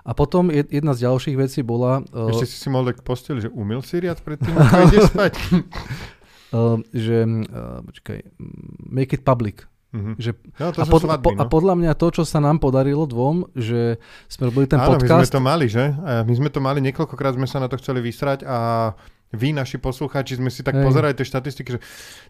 [0.07, 1.99] A potom jedna z ďalších vecí bola...
[2.15, 5.33] Uh, Ešte si si mal dať posteli, že umil si riad predtým, ako ideš spať.
[6.55, 8.17] uh, že, uh, počkaj,
[8.87, 9.67] make it public.
[9.87, 10.15] Mm-hmm.
[10.19, 11.39] Že, no, to a, pod, svadby, no.
[11.39, 13.95] a podľa mňa to, čo sa nám podarilo dvom, že
[14.27, 15.23] sme robili ten Áno, podcast...
[15.23, 15.85] my sme to mali, že?
[16.27, 18.57] My sme to mali, niekoľkokrát sme sa na to chceli vysrať a
[19.27, 20.87] vy, naši poslucháči, sme si tak Hej.
[20.87, 21.79] pozerali tie štatistiky, že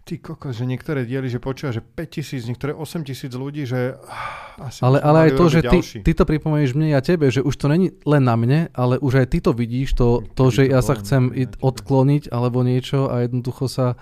[0.01, 4.01] ty kokos, že niektoré diely, že počúva, že 5 tisíc, niektoré 8 tisíc ľudí, že
[4.01, 7.45] ah, asi Ale, ale aj to, že ty, ty to pripomenieš mne a tebe, že
[7.45, 10.65] už to není len na mne, ale už aj ty to vidíš, to, to že
[10.65, 11.29] to ja sa chcem
[11.61, 13.93] odkloniť alebo niečo a jednoducho sa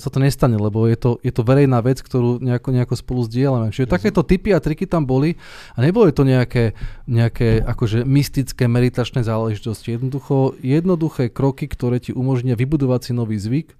[0.00, 3.68] sa to nestane, lebo je to, je to verejná vec, ktorú nejako, nejako spolu zdieľame.
[3.68, 5.36] Čiže takéto typy a triky tam boli
[5.76, 6.72] a neboli to nejaké,
[7.04, 10.00] nejaké akože mystické meditačné záležitosti.
[10.00, 13.76] Jednoducho, jednoduché kroky, ktoré ti umožnia vybudovať si nový zvyk,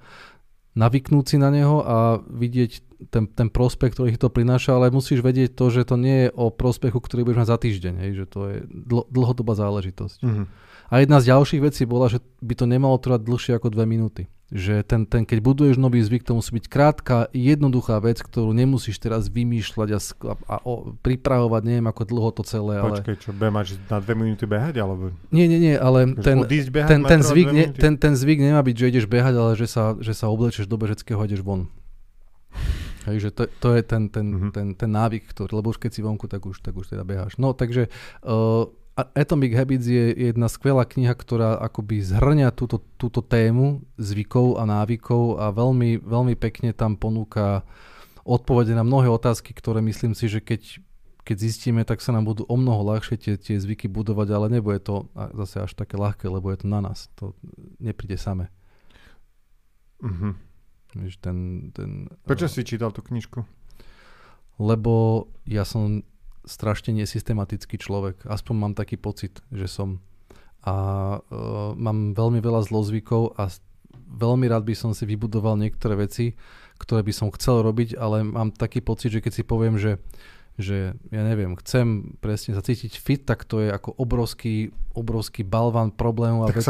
[0.77, 1.97] navyknúť si na neho a
[2.29, 2.73] vidieť
[3.09, 6.53] ten, ten prospech, ktorý to prináša, ale musíš vedieť to, že to nie je o
[6.53, 10.21] prospechu, ktorý budeš mať za týždeň, hej, že to je dl- dlhodobá záležitosť.
[10.21, 10.47] Mm-hmm.
[10.91, 14.27] A jedna z ďalších vecí bola, že by to nemalo trvať dlhšie ako dve minúty.
[14.51, 18.99] Že ten, ten, keď buduješ nový zvyk, to musí byť krátka, jednoduchá vec, ktorú nemusíš
[18.99, 22.83] teraz vymýšľať a, a, a o, pripravovať, neviem ako dlho to celé.
[22.83, 22.99] Ale...
[22.99, 24.83] Počkej, čo, be, máš na dve minúty behať?
[24.83, 25.15] Alebo...
[25.31, 28.75] Nie, nie, nie, ale ten, behať, ten, ten, zvyk, ne, ten, ten zvyk nemá byť,
[28.75, 31.71] že ideš behať, ale že sa, že sa oblečeš do bežeckého a ideš von.
[33.07, 34.51] Hej, že to, to je ten, ten, mm-hmm.
[34.51, 37.39] ten, ten návyk, ktorý, lebo už keď si vonku, tak už, tak už teda beháš.
[37.39, 37.87] No takže
[38.27, 38.67] uh,
[38.99, 45.41] Atomic Habits je jedna skvelá kniha, ktorá akoby zhrňa túto, túto tému zvykov a návykov
[45.41, 47.63] a veľmi, veľmi pekne tam ponúka
[48.27, 50.83] odpovede na mnohé otázky, ktoré myslím si, že keď,
[51.25, 54.83] keď zistíme, tak sa nám budú o mnoho ľahšie tie, tie zvyky budovať, ale nebude
[54.85, 57.09] to zase až také ľahké, lebo je to na nás.
[57.23, 57.33] To
[57.81, 58.53] nepríde same.
[60.01, 60.33] Mm-hmm.
[61.21, 61.37] ten,
[61.73, 61.91] ten,
[62.25, 63.45] Prečo uh, si čítal tú knižku?
[64.61, 66.05] Lebo ja som
[66.45, 68.25] strašne nesystematický človek.
[68.27, 70.01] Aspoň mám taký pocit, že som.
[70.61, 70.75] A
[71.19, 73.49] uh, mám veľmi veľa zlozvykov a
[74.11, 76.37] veľmi rád by som si vybudoval niektoré veci,
[76.77, 80.01] ktoré by som chcel robiť, ale mám taký pocit, že keď si poviem, že
[80.61, 85.91] že ja neviem, chcem presne sa cítiť fit, tak to je ako obrovský, obrovský balvan
[85.91, 86.65] problémov a tak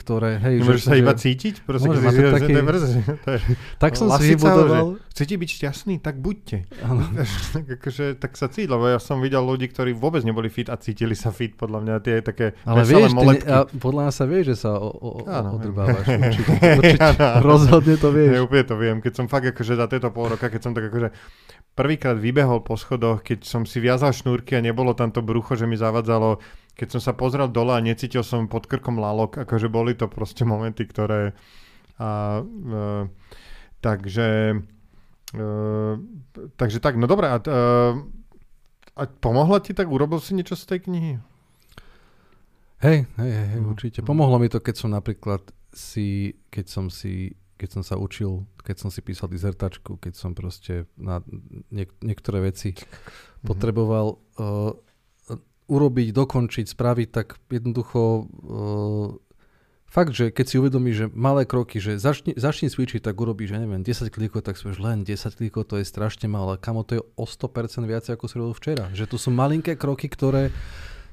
[0.00, 0.40] ktoré...
[0.40, 1.54] Hej, Môžeš že, sa že, iba cítiť?
[1.62, 4.86] Proste, môžem, keď si, taký, je, tak som si vybudoval...
[5.14, 5.94] Chcete byť šťastný?
[6.02, 6.66] Tak buďte.
[7.54, 10.74] tak, akože, tak sa cíť, lebo ja som videl ľudí, ktorí vôbec neboli fit a
[10.74, 14.44] cítili sa fit, podľa mňa tie také Ale vieš, ty, a podľa mňa sa vieš,
[14.54, 16.06] že sa o, o, áno, odrbávaš.
[16.24, 16.52] Určite,
[16.82, 17.10] určite,
[17.42, 18.34] rozhodne to vieš.
[18.38, 18.96] Ja, úplne to viem.
[18.98, 21.08] Keď som fakt akože za tieto pol roka, keď som tak akože
[21.74, 25.66] prvýkrát vybehol po schodoch, keď som si viazal šnúrky a nebolo tam to brucho, že
[25.66, 26.38] mi zavadzalo,
[26.78, 30.46] keď som sa pozrel dole a necítil som pod krkom lalok, akože boli to proste
[30.46, 31.34] momenty, ktoré...
[31.98, 32.82] A, e,
[33.82, 34.58] takže...
[35.34, 35.46] E,
[36.54, 37.30] takže tak, no dobré.
[37.30, 37.60] A, e,
[38.94, 39.90] a pomohla ti tak?
[39.90, 41.12] Urobil si niečo z tej knihy?
[42.82, 43.74] Hej, hej, hej, no.
[43.74, 43.98] určite.
[44.06, 45.42] Pomohlo mi to, keď som napríklad
[45.74, 50.32] si, keď som si keď som sa učil, keď som si písal dizertačku, keď som
[50.32, 51.20] proste na
[51.68, 53.44] niek- niektoré veci mm-hmm.
[53.44, 54.72] potreboval uh,
[55.68, 59.08] urobiť, dokončiť, spraviť, tak jednoducho uh,
[59.94, 63.62] fakt, že keď si uvedomíš, že malé kroky, že začni, začni cvičiť, tak urobíš, ja
[63.62, 66.58] neviem, 10 klikov, tak si len 10 klikov, to je strašne malé.
[66.58, 68.90] Kamo, to je o 100% viac, ako si robil včera.
[68.90, 70.50] Že to sú malinké kroky, ktoré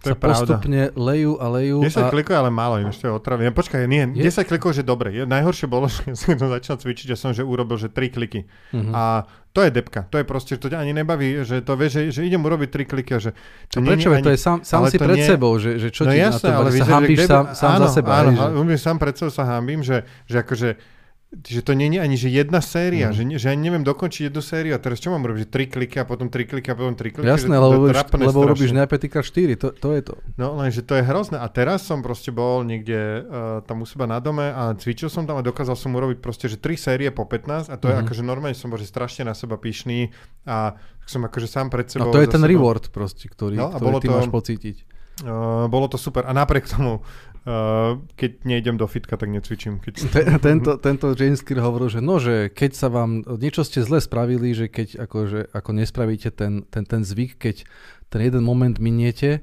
[0.02, 1.86] to sa postupne lejú a lejú.
[1.86, 2.10] 10 a...
[2.10, 3.54] klikov ale málo, ešte je otravné.
[3.54, 4.34] Počkaj, nie, je?
[4.34, 5.14] 10 klikov, že dobre.
[5.14, 8.50] Najhoršie bolo, že som začal cvičiť a som že urobil, že 3 kliky.
[8.74, 8.90] Uh-huh.
[8.98, 10.10] A to je depka.
[10.10, 12.70] To je proste, že to ťa ani nebaví, že to vieš, že, že idem urobiť
[12.74, 13.32] 3 kliky a že...
[13.78, 14.10] To no prečo?
[14.10, 15.28] Ani, to je sám, sám si pred nie...
[15.28, 17.84] sebou, že, že čo no ti jasné, na to, ale sa hambíš sám, sám áno,
[17.86, 18.12] za seba.
[18.26, 18.32] Áno,
[18.66, 18.78] že...
[18.82, 20.70] sám pred sebou sa hambím, že, že akože
[21.32, 23.16] že to je ani že jedna séria, mm.
[23.16, 26.04] že, že ani neviem dokončiť jednu sériu a teraz čo mám robiť, že tri kliky
[26.04, 27.24] a potom tri kliky a potom tri kliky.
[27.24, 30.20] Jasné, lebo, to, to lebo robíš najprv 4, to, to je to.
[30.36, 34.12] No lenže to je hrozné a teraz som proste bol niekde uh, tam u seba
[34.12, 37.24] na dome a cvičil som tam a dokázal som urobiť proste, že tri série po
[37.24, 37.92] 15 a to mm.
[37.92, 38.04] je mhm.
[38.04, 40.12] akože normálne som bol že strašne na seba pyšný
[40.44, 40.76] a
[41.08, 42.12] som akože sám pred sebou.
[42.12, 42.52] A to je ten sebou...
[42.52, 44.16] reward proste, ktorý, no, ktorý ty to...
[44.20, 44.78] máš pocítiť.
[45.22, 47.04] Uh, bolo to super a napriek tomu,
[47.46, 49.82] uh, keď nejdem do fitka, tak necvičím.
[49.82, 49.94] Keď...
[50.48, 54.54] tento, tento James Clear hovoril, že no, že keď sa vám, niečo ste zle spravili,
[54.54, 57.66] že keď akože, ako nespravíte ten, ten, ten zvyk, keď
[58.12, 59.42] ten jeden moment miniete,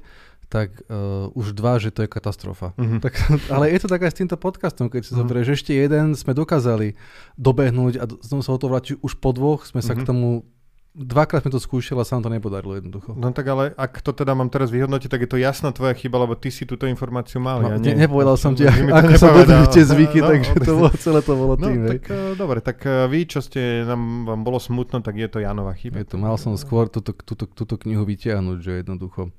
[0.49, 2.73] tak uh, už dva, že to je katastrofa.
[2.73, 2.99] Mm-hmm.
[3.05, 3.13] Tak,
[3.53, 6.97] ale je to tak aj s týmto podcastom, keď si zoberieš, ešte jeden sme dokázali
[7.37, 10.03] dobehnúť a znovu sa o to vrátiť už po dvoch, sme sa mm-hmm.
[10.03, 10.49] k tomu
[10.89, 13.13] Dvakrát sme to skúšali a sa nám to nepodarilo jednoducho.
[13.13, 16.25] No tak ale ak to teda mám teraz vyhodnotiť, tak je to jasná tvoja chyba,
[16.25, 17.61] lebo ty si túto informáciu mal.
[17.61, 17.93] No, ja nie.
[17.93, 19.21] Nepovedal som ti, ako nepovedal.
[19.21, 21.79] sa budujú tie zvyky, no, takže to bolo, celé to bolo no, tým.
[21.93, 25.37] Tak, uh, dobre, tak uh, vy, čo ste, nám vám bolo smutno, tak je to
[25.37, 26.01] Janova chyba.
[26.01, 29.29] Je to, mal som skôr túto, túto, túto knihu vytiahnuť, že jednoducho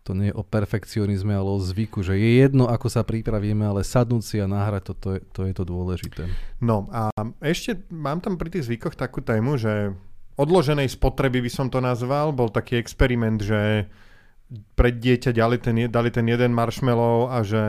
[0.00, 3.84] to nie je o perfekcionizme, ale o zvyku, že je jedno, ako sa pripravíme, ale
[3.84, 6.22] sadnúť si a nahrať to, to, je, to je to dôležité.
[6.56, 7.12] No a
[7.44, 9.92] ešte mám tam pri tých zvykoch takú tému, že
[10.36, 13.90] odloženej spotreby by som to nazval, bol taký experiment, že
[14.74, 17.62] pre dieťa dali ten, dali ten jeden marshmallow a že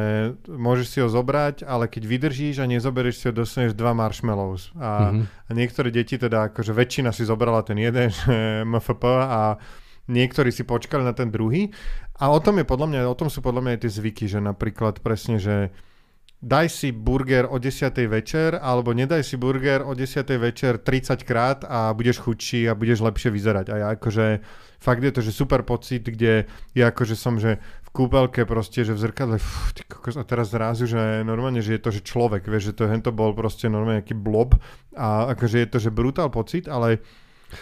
[0.50, 4.74] môžeš si ho zobrať, ale keď vydržíš a nezoberieš si ho, dostaneš dva marshmallows.
[4.82, 5.26] A, mm-hmm.
[5.46, 9.62] a niektoré deti teda, akože väčšina si zobrala ten jeden, že MFP a
[10.10, 11.70] niektorí si počkali na ten druhý.
[12.18, 14.42] A o tom je podľa mňa, o tom sú podľa mňa aj tie zvyky, že
[14.42, 15.70] napríklad presne, že
[16.42, 17.94] daj si burger o 10.
[18.10, 20.26] večer, alebo nedaj si burger o 10.
[20.42, 23.66] večer 30 krát a budeš chudší a budeš lepšie vyzerať.
[23.70, 24.42] A ja akože,
[24.82, 28.98] fakt je to, že super pocit, kde ja akože som, že v kúpelke proste, že
[28.98, 32.50] v zrkadle, fú, ty kokos, a teraz zrazu, že normálne, že je to, že človek,
[32.50, 34.58] vieš, že to hento bol proste normálne nejaký blob
[34.98, 37.06] a akože je to, že brutál pocit, ale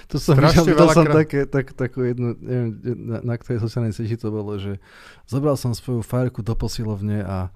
[0.08, 1.18] to som videl, videl som krát...
[1.26, 2.70] také, tak, takú jednu, neviem,
[3.10, 4.78] na, na ktorej sociálnej sieti to bolo, že
[5.26, 7.50] zobral som svoju fajrku do posilovne a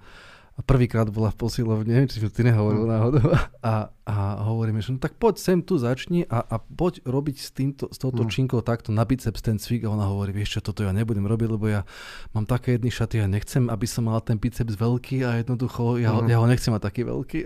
[0.54, 2.90] a prvýkrát bola v posilovne, či ty nehovoril mm.
[2.90, 3.26] náhodou,
[3.62, 7.48] a, a hovoríme, že no tak poď sem tu začni a, a poď robiť s,
[7.56, 8.28] týmto, s touto mm.
[8.28, 11.48] činkou takto na biceps ten cvik a ona hovorí, vieš čo, toto ja nebudem robiť,
[11.48, 11.88] lebo ja
[12.36, 16.20] mám také jedny šaty, ja nechcem, aby som mal ten biceps veľký a jednoducho ja,
[16.20, 16.28] mm.
[16.28, 17.40] ja ho nechcem mať taký veľký.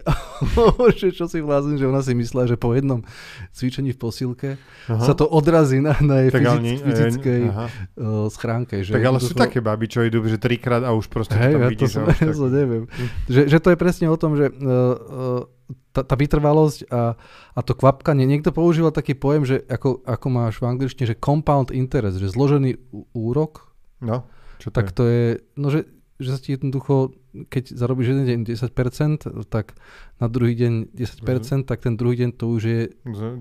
[0.99, 3.07] Že čo si vlastne, že ona si myslela, že po jednom
[3.55, 4.51] cvičení v posilke
[4.90, 4.99] aha.
[4.99, 8.83] sa to odrazí na, na jej fyzick, nie, fyzickej uh, schránke.
[8.83, 11.62] Že tak ale sú také baby, čo idú, že trikrát a už proste hey, tam
[11.62, 11.94] ja vidíš.
[11.94, 12.51] To som, ja tak...
[12.51, 12.83] neviem.
[12.90, 13.09] Mm.
[13.31, 15.58] Že, že to je presne o tom, že uh, uh,
[15.93, 17.17] tá, tá vytrvalosť a,
[17.55, 18.25] a to kvapkanie.
[18.25, 22.79] Niekto používal taký pojem, že ako, ako máš v angličtine, že compound interest, že zložený
[23.13, 23.73] úrok.
[23.99, 24.25] No,
[24.63, 24.95] čo to tak je?
[24.95, 25.27] to je,
[25.59, 25.81] no že,
[26.23, 27.13] že sa ti jednoducho,
[27.51, 29.75] keď zarobíš jeden deň 10%, tak
[30.23, 31.61] na druhý deň 10%, mm-hmm.
[31.67, 32.81] tak ten druhý deň to už je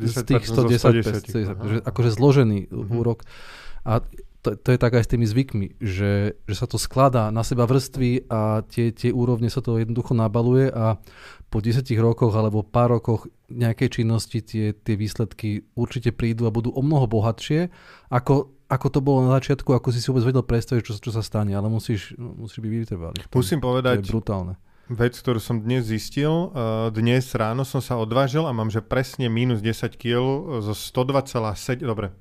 [0.04, 2.98] z tých 110%, 110 že akože zložený mm-hmm.
[2.98, 3.26] úrok.
[3.88, 4.04] A
[4.48, 7.68] to, to je tak aj s tými zvykmi, že, že sa to skladá na seba
[7.68, 11.02] vrstvy a tie, tie úrovne sa to jednoducho nabaluje a
[11.48, 16.76] po 10 rokoch alebo pár rokoch nejakej činnosti tie, tie výsledky určite prídu a budú
[16.76, 17.72] o mnoho bohatšie,
[18.12, 21.24] ako, ako to bolo na začiatku, ako si si vôbec vedel predstaviť, čo, čo sa
[21.24, 23.20] stane, ale musíš, musíš byť vytrvalý.
[23.32, 24.54] Musím povedať, to je brutálne.
[24.88, 29.28] Vec, ktorú som dnes zistil, uh, dnes ráno som sa odvážil a mám, že presne
[29.28, 30.24] minus 10 kg
[30.64, 32.16] zo 102,7, dobre,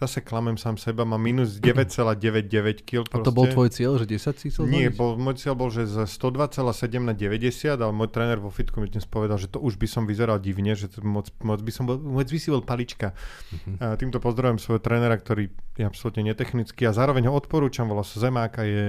[0.00, 3.04] zase klamem sám seba, mám minus 9,99 kg.
[3.12, 5.88] A to bol tvoj cieľ, že 10 si chcel Nie, bol, môj cieľ bol, že
[5.88, 9.78] z 102,7 na 90, ale môj tréner vo fitku mi dnes povedal, že to už
[9.78, 12.62] by som vyzeral divne, že to moc, moc by som bol, moc by si bol
[12.64, 13.14] palička.
[13.16, 13.76] Uh-huh.
[13.80, 18.20] A týmto pozdravujem svojho trénera, ktorý je absolútne netechnický a zároveň ho odporúčam, volá sa
[18.20, 18.86] Zemák a je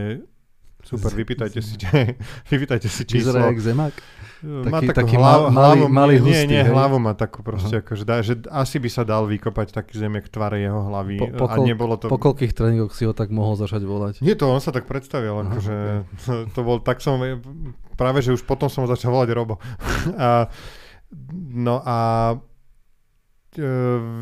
[0.84, 1.80] Super, vypýtajte si,
[2.52, 3.32] vypýtajte si číslo.
[3.32, 3.96] Vyzerá jak zemak?
[4.44, 7.88] Má taký, taký hlavu, malý, malý hustý, Nie, nie, hlavu má takú proste, uh-huh.
[7.88, 11.16] akože dá, že asi by sa dal vykopať taký zemiek v tvare jeho hlavy.
[11.16, 12.12] Po, po, a nebolo to...
[12.12, 14.14] po koľkých tréningoch si ho tak mohol začať volať?
[14.20, 15.48] Nie to, on sa tak predstavil, uh-huh.
[15.48, 15.76] akože
[16.60, 17.24] to bol, tak som,
[17.96, 19.64] práve že už potom som ho začal volať Robo.
[20.20, 20.52] a,
[21.56, 21.98] no a
[23.56, 23.68] e,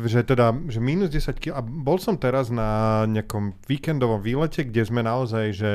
[0.06, 1.58] že teda, že minus 10 kg.
[1.58, 5.72] A bol som teraz na nejakom víkendovom výlete, kde sme naozaj, že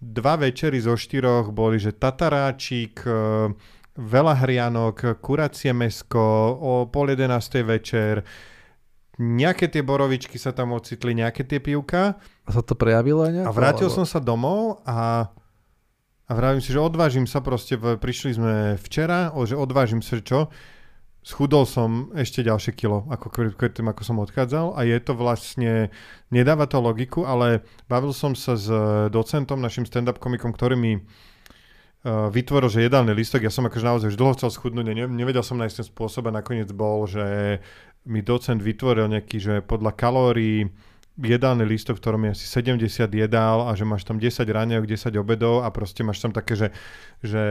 [0.00, 3.52] dva večery zo štyroch boli, že Tataráčik, e,
[4.00, 8.24] veľa hrianok, kuracie mesko, o pol jedenástej večer,
[9.20, 12.16] nejaké tie borovičky sa tam ocitli, nejaké tie pivka.
[12.48, 13.48] A sa to prejavilo aj nejako?
[13.52, 13.96] A vrátil alebo...
[14.00, 15.28] som sa domov a,
[16.24, 20.48] a vravím si, že odvážim sa proste, prišli sme včera, že odvážim sa, čo,
[21.20, 24.72] schudol som ešte ďalšie kilo, ako, tým, ako som odchádzal.
[24.76, 25.92] A je to vlastne,
[26.32, 28.66] nedáva to logiku, ale bavil som sa s
[29.12, 34.08] docentom, našim stand-up komikom, ktorý mi uh, vytvoril, že jedálny listok, ja som akože naozaj
[34.16, 37.60] už dlho chcel schudnúť, ne, nevedel som nájsť ten spôsob a nakoniec bol, že
[38.08, 40.72] mi docent vytvoril nejaký, že podľa kalórií
[41.20, 42.80] jedálny listok, v ktorom je asi 70
[43.12, 46.68] jedál a že máš tam 10 ráňajok, 10 obedov a proste máš tam také, že,
[47.20, 47.44] že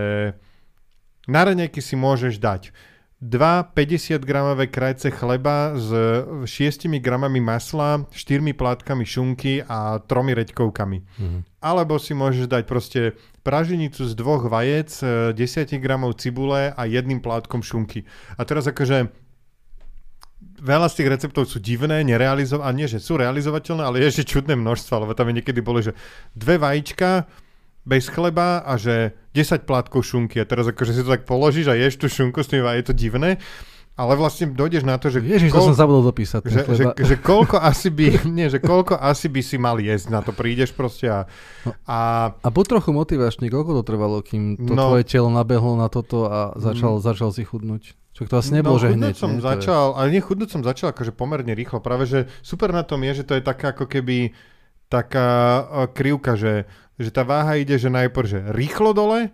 [1.30, 1.46] na
[1.78, 2.74] si môžeš dať
[3.20, 5.92] 2 50 gramové krajce chleba s
[6.48, 10.98] 6 gramami masla, 4 plátkami šunky a 3 reďkovkami.
[11.04, 11.42] Mm-hmm.
[11.60, 15.04] Alebo si môžeš dať proste praženicu z dvoch vajec,
[15.36, 15.36] 10
[15.84, 18.08] gramov cibule a jedným plátkom šunky.
[18.40, 19.12] A teraz akože
[20.64, 24.56] veľa z tých receptov sú divné, nerealizované, nie, že sú realizovateľné, ale je ešte čudné
[24.56, 25.92] množstvo, lebo tam je niekedy bolo, že
[26.32, 27.28] dve vajíčka,
[27.88, 31.80] bez chleba a že 10 plátkov šunky a teraz akože si to tak položíš a
[31.80, 33.40] ješ tú šunku s tým a je to divné.
[34.00, 35.20] Ale vlastne dojdeš na to, že...
[35.20, 35.60] Ježiš, kol...
[35.60, 36.48] to som zabudol dopísať.
[36.48, 40.24] Že, že, že, koľko asi by, nie, že koľko asi by si mal jesť, na
[40.24, 41.28] to prídeš proste a...
[41.68, 41.76] No.
[41.84, 42.00] A,
[42.32, 46.32] a buď trochu motivačný, koľko to trvalo, kým to no, tvoje telo nabehlo na toto
[46.32, 47.04] a začal, mm.
[47.04, 48.00] začal si chudnúť?
[48.16, 49.16] Čo to asi nebolo, no, že hneď.
[49.20, 49.44] som ne?
[49.44, 51.84] začal, ale nie chudnúť som začal akože pomerne rýchlo.
[51.84, 54.32] Práve, že super na tom je, že to je taká ako keby
[54.88, 55.28] taká
[55.92, 56.66] krivka, že
[57.00, 59.32] že tá váha ide, že najprv, že rýchlo dole,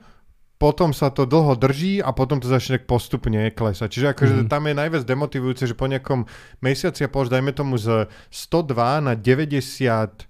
[0.56, 3.90] potom sa to dlho drží a potom to začne postupne klesať.
[3.92, 4.48] Čiže akože mm.
[4.48, 6.24] tam je najviac demotivujúce, že po nejakom
[6.64, 10.30] mesiaci a pol, dajme tomu z 102 na 98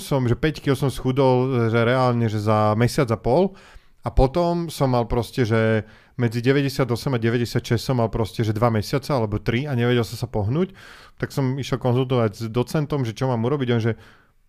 [0.00, 3.52] som, že 5 kg som schudol, že reálne, že za mesiac a pol
[4.00, 5.84] a potom som mal proste, že
[6.16, 10.16] medzi 98 a 96 som mal proste, že 2 mesiace alebo 3 a nevedel som
[10.16, 10.72] sa pohnúť,
[11.20, 13.92] tak som išiel konzultovať s docentom, že čo mám urobiť, on že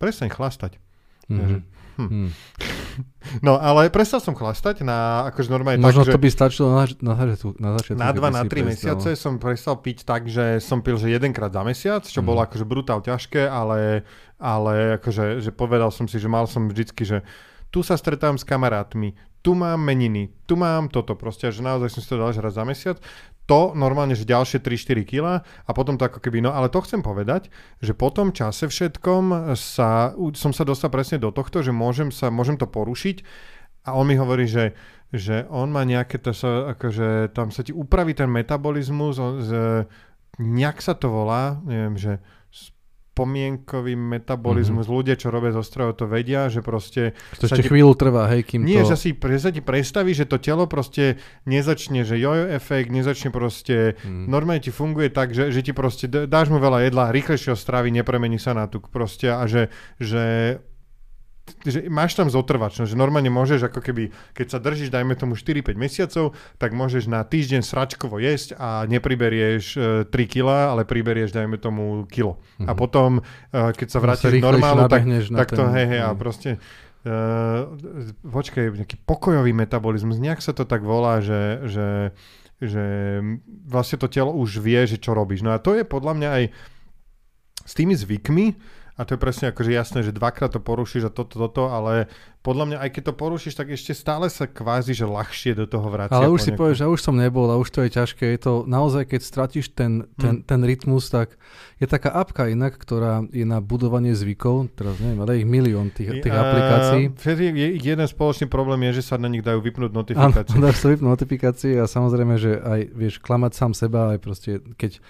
[0.00, 0.80] prestaň chlastať.
[1.30, 1.60] Mm-hmm.
[1.96, 2.08] Hm.
[2.08, 2.30] Hmm.
[3.40, 7.14] No, ale prestal som chlastať na akože normálne Možno tak, to by stačilo na, na,
[7.56, 7.96] na začiatku.
[7.96, 11.62] Na 2, na 3 mesiace som prestal piť tak, že som pil že jedenkrát za
[11.64, 12.28] mesiac, čo hmm.
[12.28, 14.04] bolo akože brutál ťažké, ale,
[14.36, 17.24] ale akože že povedal som si, že mal som vždycky, že
[17.72, 21.18] tu sa stretám s kamarátmi, tu mám meniny, tu mám toto.
[21.18, 23.00] Proste, že naozaj som si to dal raz za mesiac.
[23.50, 27.02] To normálne, že ďalšie 3-4 kg a potom to ako keby, no ale to chcem
[27.02, 27.50] povedať,
[27.82, 32.30] že po tom čase všetkom sa, som sa dostal presne do tohto, že môžem, sa,
[32.30, 33.26] môžem to porušiť.
[33.82, 34.78] A on mi hovorí, že,
[35.10, 39.50] že on má nejaké, to sa, akože tam sa ti upraví ten metabolizmus, on, z,
[40.38, 42.22] nejak sa to volá, neviem, že
[43.12, 44.88] spomienkový metabolizmus.
[44.88, 44.96] Mm-hmm.
[44.96, 47.12] Ľudia, čo robia zo strojov, to vedia, že proste...
[47.36, 47.68] To ešte ti...
[47.68, 48.96] chvíľu trvá, hej, kým Nie, to...
[48.96, 54.00] že si, sa ti predstaví, že to telo proste nezačne, že jojo efekt, nezačne proste...
[54.00, 54.32] Mm.
[54.32, 58.40] Normálne ti funguje tak, že, že ti proste dáš mu veľa jedla, rýchlejšie stravy, nepremení
[58.40, 59.68] sa na tuk proste a že,
[60.00, 60.56] že
[61.66, 65.74] že máš tam zotrvačnosť, že normálne môžeš ako keby, keď sa držíš, dajme tomu 4-5
[65.74, 71.58] mesiacov, tak môžeš na týždeň sračkovo jesť a nepriberieš e, 3 kg, ale priberieš, dajme
[71.58, 72.38] tomu, kilo.
[72.38, 72.68] Mm-hmm.
[72.70, 76.62] A potom, e, keď sa vrátiš k normálu, tak, tak to hej, hej, a proste
[77.02, 77.66] Uh,
[78.22, 81.88] počkaj, nejaký pokojový metabolizmus, nejak sa to tak volá, že, že,
[82.62, 82.84] že
[83.66, 85.42] vlastne to telo už vie, že čo robíš.
[85.42, 86.44] No a to je podľa mňa aj
[87.66, 88.54] s tými zvykmi,
[89.02, 92.06] a to je presne akože jasné, že dvakrát to porušíš a toto, toto, ale
[92.46, 95.90] podľa mňa aj keď to porušíš, tak ešte stále sa kvázi, že ľahšie do toho
[95.90, 96.14] vracia.
[96.14, 98.30] Ale už si povieš, že už som nebol a už to je ťažké.
[98.30, 100.46] Je to naozaj, keď stratíš ten, ten, hmm.
[100.46, 101.34] ten rytmus, tak
[101.82, 106.22] je taká apka inak, ktorá je na budovanie zvykov, teraz neviem, ale ich milión tých,
[106.22, 107.02] tých uh, aplikácií.
[107.10, 110.54] Je, jeden spoločný problém je, že sa na nich dajú vypnúť notifikácie.
[110.54, 114.62] Áno, dáš sa vypnúť notifikácie a samozrejme, že aj vieš klamať sám seba, aj proste
[114.78, 115.02] keď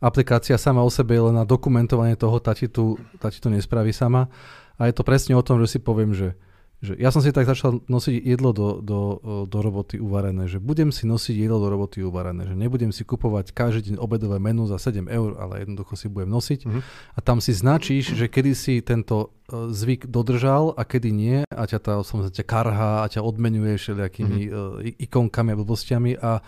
[0.00, 3.96] aplikácia sama o sebe len na dokumentovanie toho, tá ti, tu, tá ti to nespraví
[3.96, 4.28] sama.
[4.76, 6.36] A je to presne o tom, že si poviem, že,
[6.84, 9.00] že ja som si tak začal nosiť jedlo do, do,
[9.48, 13.56] do roboty uvarené, že budem si nosiť jedlo do roboty uvarené, že nebudem si kupovať
[13.56, 16.60] každý deň obedové menu za 7 eur, ale jednoducho si budem nosiť.
[16.68, 16.82] Mm-hmm.
[17.16, 21.62] A tam si značíš, že kedy si tento e, zvyk dodržal a kedy nie a
[21.64, 25.00] ťa tá ťa karhá a ťa odmenuje všelijakými mm-hmm.
[25.08, 26.44] ikonkami a blbostiami a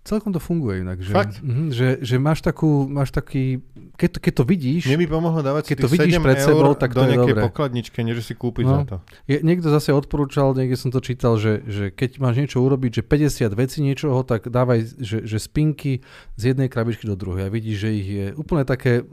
[0.00, 0.96] Celkom to funguje inak.
[1.04, 1.36] Že, Fakt?
[1.44, 3.60] Mm, že, že máš, takú, máš taký,
[4.00, 4.82] keď to, keď to vidíš...
[4.88, 7.44] Mne by pomohlo dávať keď to vidíš pred sebou, tak do to nejakej dobré.
[7.44, 8.72] pokladničke, než si kúpiť no.
[8.72, 8.96] za to.
[9.28, 13.02] Je, niekto zase odporúčal, niekde som to čítal, že, že keď máš niečo urobiť, že
[13.04, 16.00] 50 vecí niečoho, tak dávaj, že, že spinky
[16.40, 17.46] z jednej krabičky do druhej.
[17.46, 19.04] A vidíš, že ich je úplne také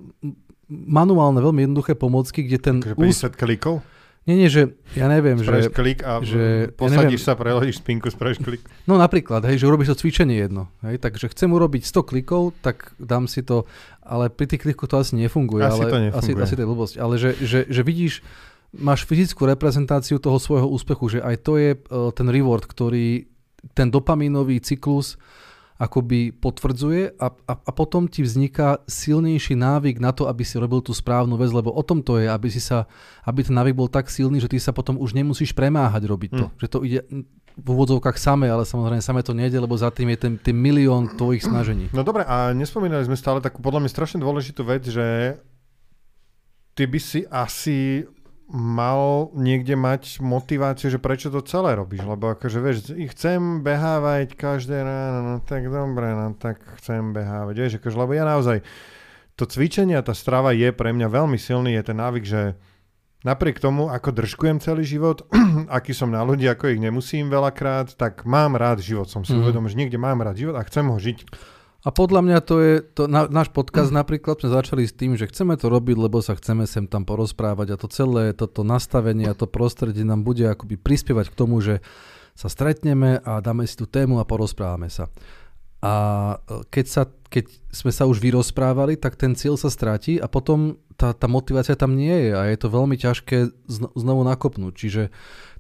[0.72, 2.76] manuálne, veľmi jednoduché pomocky, kde ten...
[2.80, 3.20] 50 ús...
[3.36, 3.84] klikov?
[4.28, 5.74] Nie, nie, že ja neviem, spravíš že...
[5.74, 8.60] klik a že, posadíš ja neviem, sa, prehodíš spinku, spravíš klik.
[8.84, 10.68] No napríklad, hej, že urobíš to cvičenie jedno.
[10.84, 13.64] Hej, takže chcem urobiť 100 klikov, tak dám si to,
[14.04, 15.64] ale pri tých klikoch to asi nefunguje.
[15.64, 16.44] Asi ale, to nefunguje.
[16.44, 16.96] Asi, asi to je blbosť.
[17.00, 18.20] Ale že, že, že vidíš,
[18.76, 23.32] máš fyzickú reprezentáciu toho svojho úspechu, že aj to je uh, ten reward, ktorý,
[23.72, 25.16] ten dopamínový cyklus,
[25.78, 30.82] akoby potvrdzuje a, a, a potom ti vzniká silnejší návyk na to, aby si robil
[30.82, 32.90] tú správnu vec, lebo o tom to je, aby, si sa,
[33.24, 36.46] aby ten návyk bol tak silný, že ty sa potom už nemusíš premáhať robiť to.
[36.50, 36.54] Mm.
[36.58, 37.00] Že to ide
[37.58, 41.10] v úvodzovkách samé, ale samozrejme samé to nejde, lebo za tým je ten, ten milión
[41.10, 41.90] tvojich snažení.
[41.90, 45.38] No dobre, a nespomínali sme stále takú podľa mňa strašne dôležitú vec, že
[46.78, 48.06] ty by si asi
[48.48, 52.78] mal niekde mať motiváciu, že prečo to celé robíš, lebo akože vieš,
[53.12, 58.24] chcem behávať každé ráno, no tak dobre, no tak chcem behávať, vieš, akože, lebo ja
[58.24, 58.64] naozaj,
[59.36, 62.42] to cvičenie a tá strava je pre mňa veľmi silný, je ten návyk, že
[63.28, 65.28] napriek tomu, ako držkujem celý život,
[65.78, 69.44] aký som na ľudí, ako ich nemusím veľakrát, tak mám rád život, som si mm.
[69.44, 71.20] uvedomil, že niekde mám rád život a chcem ho žiť.
[71.88, 74.04] A podľa mňa to je, to, na, náš podcast mm.
[74.04, 77.72] napríklad sme začali s tým, že chceme to robiť, lebo sa chceme sem tam porozprávať
[77.72, 81.80] a to celé, toto nastavenie a to prostredie nám bude akoby prispievať k tomu, že
[82.36, 85.08] sa stretneme a dáme si tú tému a porozprávame sa.
[85.80, 85.94] A
[86.44, 90.76] e, keď, sa, keď sme sa už vyrozprávali, tak ten cieľ sa stratí a potom
[91.00, 93.48] tá, tá motivácia tam nie je a je to veľmi ťažké
[93.96, 94.74] znovu nakopnúť.
[94.76, 95.04] Čiže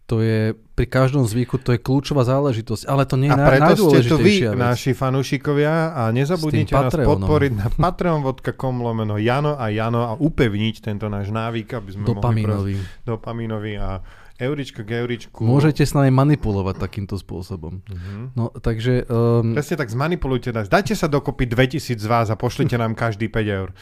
[0.07, 3.91] to je pri každom zvyku, to je kľúčová záležitosť, ale to nie je a preto
[3.91, 4.55] ste tu vy, vec.
[4.55, 11.11] naši fanúšikovia a nezabudnite nás podporiť na patreon.com lomeno Jano a Jano a upevniť tento
[11.11, 12.79] náš návyk, aby sme dopamínový.
[12.79, 13.99] mohli dopamínový a
[14.39, 15.43] euričko k euričku.
[15.43, 17.81] Môžete s nami manipulovať takýmto spôsobom.
[17.83, 18.29] Uh-huh.
[18.37, 19.03] No, takže...
[19.09, 19.57] Um...
[19.57, 20.69] Presne tak, zmanipulujte nás.
[20.69, 23.73] Dajte sa dokopy 2000 z vás a pošlite nám každý 5 eur.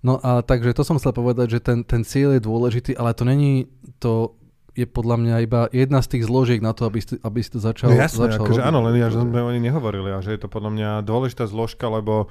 [0.00, 3.26] No a takže to som chcel povedať, že ten, ten cieľ je dôležitý, ale to
[3.26, 3.68] není
[4.00, 4.39] to
[4.74, 7.58] je podľa mňa iba jedna z tých zložiek na to, aby si, aby si to
[7.58, 10.34] začal, no jasné, začal akože áno, len ja, že sme o nej nehovorili a že
[10.34, 12.30] je to podľa mňa dôležitá zložka, lebo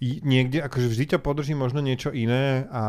[0.00, 2.84] niekde, akože vždy ťa podrží možno niečo iné a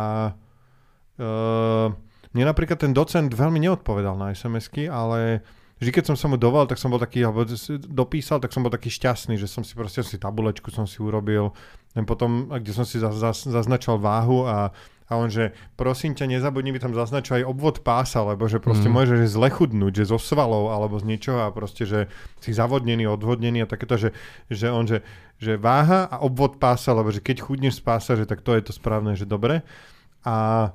[1.20, 1.88] uh,
[2.32, 5.44] mne napríklad ten docent veľmi neodpovedal na SMS-ky, ale
[5.84, 7.44] vždy, keď som sa mu doval, tak som bol taký, alebo
[7.92, 11.52] dopísal, tak som bol taký šťastný, že som si proste si tabulečku som si urobil,
[11.92, 14.72] len potom, kde som si zaznačal váhu a
[15.12, 18.88] a on, že prosím ťa, nezabudni mi tam zaznačovať aj obvod pása, lebo že proste
[18.88, 18.96] mm.
[18.96, 22.08] môžeš zle chudnúť, že zo svalov alebo z niečoho a proste, že
[22.40, 24.16] si zavodnený, odvodnený a takéto, že,
[24.48, 25.04] že on, že,
[25.44, 28.64] že váha a obvod pása, lebo že keď chudneš z pása, že tak to je
[28.64, 29.68] to správne, že dobre.
[30.24, 30.72] A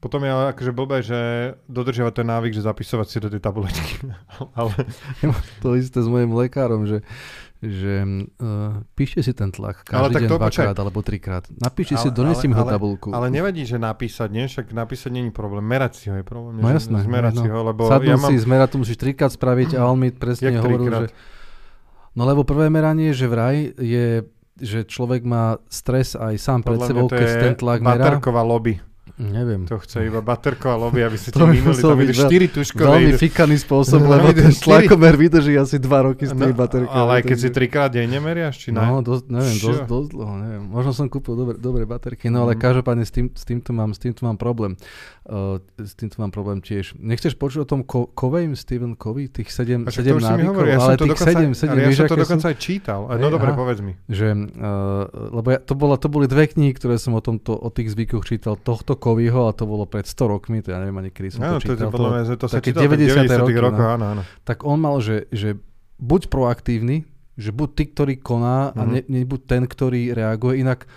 [0.00, 1.20] potom je akože blbé, že
[1.68, 4.04] dodržiavať ten návyk, že zapisovať si do tej tabulečky.
[4.58, 4.72] Ale...
[5.64, 7.00] To isté s mojim lekárom, že
[7.64, 11.44] že uh, píšte si ten tlak každý ale tak deň to, dvakrát alebo trikrát.
[11.48, 13.10] Napíšte si, donesie mi ho tabulku.
[13.10, 14.44] Ale nevadí, že napísať, nie?
[14.44, 15.64] Však napísať není problém.
[15.64, 16.60] Merať si ho je problém.
[16.60, 17.00] No jasné.
[17.02, 17.42] Zmerať no.
[17.42, 18.30] si ho, lebo Sadnú ja mám...
[18.30, 21.06] si, zmerať to musíš trikrát spraviť a on mi presne hovoril, že...
[22.14, 24.22] No lebo prvé meranie, že vraj je,
[24.62, 28.22] že človek má stres aj sám pred sebou, keď ten tlak merá.
[28.46, 28.78] lobby.
[29.14, 29.62] Neviem.
[29.70, 31.78] To chce iba baterko a lobby, aby ste ti minuli.
[31.78, 32.86] To byť 4 tuškové.
[32.98, 36.90] Veľmi fikaný spôsob, lebo ten tlakomer vydrží asi 2 roky s tými no, baterkami.
[36.90, 40.62] Ale aj keď si trikrát deň nemeriaš, či No, dosť, neviem, dosť, dosť dlho, neviem.
[40.66, 42.60] Možno som kúpil dobré, dobré baterky, no ale mm.
[42.66, 44.74] každopádne s, tým, s, týmto mám, s týmto mám problém.
[45.30, 46.98] Uh, s týmto mám problém tiež.
[46.98, 51.14] Nechceš počuť o tom Co- Covey, Stephen Covey, tých 7, 7 návykov, ja ale tých
[51.14, 53.00] dokonca, 7, 7, ale ja som to dokonca aj čítal.
[53.14, 53.94] No dobre, povedz mi.
[54.10, 55.06] Že, uh,
[55.38, 55.48] lebo
[55.94, 58.58] to boli dve knihy, ktoré som o, tomto, o tých zvykoch čítal.
[58.58, 61.60] Tohto Coveyho a to bolo pred 100 rokmi, to ja neviem ani kedy som no,
[61.60, 61.92] to čítal.
[61.92, 63.28] To, to, to, to sa čítal 90.
[63.28, 63.44] 90.
[63.44, 63.94] roky, rokov, no.
[64.00, 64.22] áno, áno.
[64.48, 65.60] Tak on mal, že, že
[66.00, 67.04] buď proaktívny,
[67.36, 68.80] že buď ty, ktorý koná mm-hmm.
[68.80, 68.90] a mhm.
[68.96, 70.64] ne, nebuď ten, ktorý reaguje.
[70.64, 70.88] Inak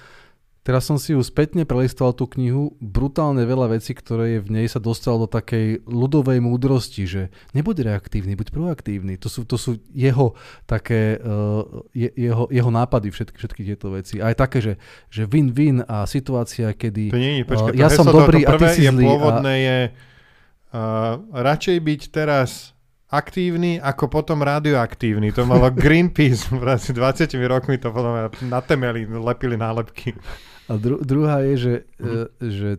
[0.68, 4.68] teraz som si ju spätne prelistoval tú knihu, brutálne veľa vecí, ktoré je v nej
[4.68, 7.22] sa dostalo do takej ľudovej múdrosti, že
[7.55, 9.15] nebuď reaktívny, buď proaktívny.
[9.24, 10.36] To sú, to sú jeho
[10.68, 11.63] také, uh,
[11.95, 14.20] je, jeho, jeho nápady, všetky, všetky tieto veci.
[14.20, 14.74] Aj také, že,
[15.07, 18.59] že win-win a situácia, kedy to nie, počkaj, uh, ja som dobrý to, to a
[18.59, 19.07] ty si zlý.
[19.07, 19.63] Je pôvodné a...
[19.63, 22.76] je uh, radšej byť teraz
[23.07, 25.31] aktívny ako potom radioaktívny.
[25.31, 30.11] To malo Greenpeace asi 20 rokmi to potom natemeli, lepili nálepky.
[30.67, 32.11] A dru- druhá je, že, mm-hmm.
[32.11, 32.69] uh, že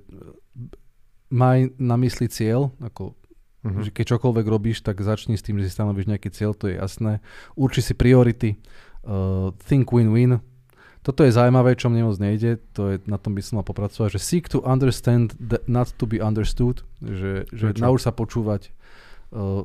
[1.32, 3.16] maj na mysli cieľ, ako
[3.64, 3.82] mm-hmm.
[3.88, 6.76] že keď čokoľvek robíš, tak začni s tým, že si stanovíš nejaký cieľ, to je
[6.76, 7.24] jasné.
[7.56, 8.60] Urči si priority,
[9.08, 10.44] uh, think win-win.
[11.00, 14.18] Toto je zaujímavé, čo mne moc nejde, to je, na tom by som mal popracovať,
[14.18, 15.32] že seek to understand,
[15.64, 18.68] not to be understood, že, že nauč sa počúvať,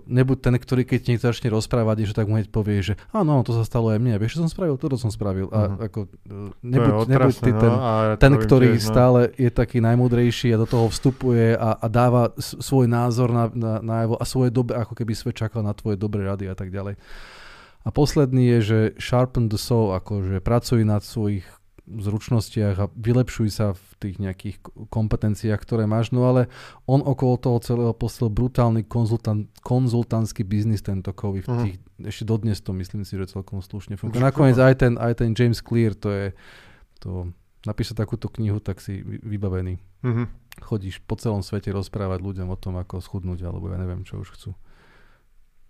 [0.03, 3.55] nebuď ten, ktorý keď niekto začne rozprávať, že tak mu hneď povie, že áno, to
[3.55, 5.47] sa stalo aj mne, vieš, čo som spravil, toto som spravil.
[5.55, 5.87] A uh-huh.
[5.87, 7.79] ako, uh, nebuď, otrasné, nebuď ty ten, no,
[8.19, 8.87] ten ktorý tiež, no.
[8.91, 13.73] stále je taký najmúdrejší a do toho vstupuje a, a dáva svoj názor na, na,
[13.79, 16.67] na jeho, a svoje dobe, ako keby svet čakal na tvoje dobré rady a tak
[16.67, 16.99] ďalej.
[17.83, 21.47] A posledný je, že sharpen the saw, akože pracuj nad svojich
[21.83, 24.55] zručnostiach a vylepšuj sa v tých nejakých
[24.87, 26.15] kompetenciách, ktoré máš.
[26.15, 26.47] No ale
[26.87, 31.43] on okolo toho celého poslal brutálny konzultant, konzultantský biznis tento kovy.
[31.43, 31.59] V mhm.
[31.67, 31.75] tých.
[32.03, 34.19] Ešte dodnes to myslím si, že celkom slušne funguje.
[34.19, 36.25] Nakoniec aj ten, aj ten James Clear, to je
[36.99, 37.31] to,
[37.63, 39.79] napísať takúto knihu, tak si vybavený.
[40.03, 40.27] Uh-huh.
[40.59, 44.35] Chodíš po celom svete rozprávať ľuďom o tom, ako schudnúť, alebo ja neviem, čo už
[44.35, 44.51] chcú.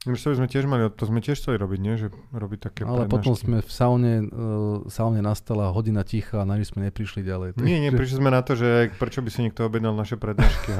[0.04, 1.96] Už sme tiež mali, to sme tiež chceli robiť, nie?
[1.96, 3.14] Že robiť také Ale prednášky.
[3.16, 7.56] potom sme v saune, uh, saune nastala hodina ticha a na sme neprišli ďalej.
[7.64, 10.76] Nie, nie, prišli sme na to, že prečo by si niekto objednal naše prednášky.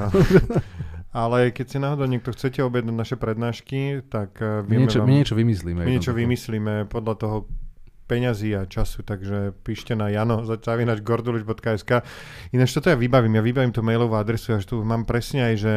[1.16, 5.08] Ale keď si náhodou niekto chcete objednať naše prednášky, tak uh, My vieme niečo, vám...
[5.08, 5.80] my niečo vymyslíme.
[5.88, 7.36] My niečo vymyslíme podľa toho
[8.04, 12.04] peňazí a času, takže píšte na jano zavinač gordulič.sk.
[12.52, 15.74] Ináč toto ja vybavím, ja vybavím tú mailovú adresu, ja tu mám presne aj, že...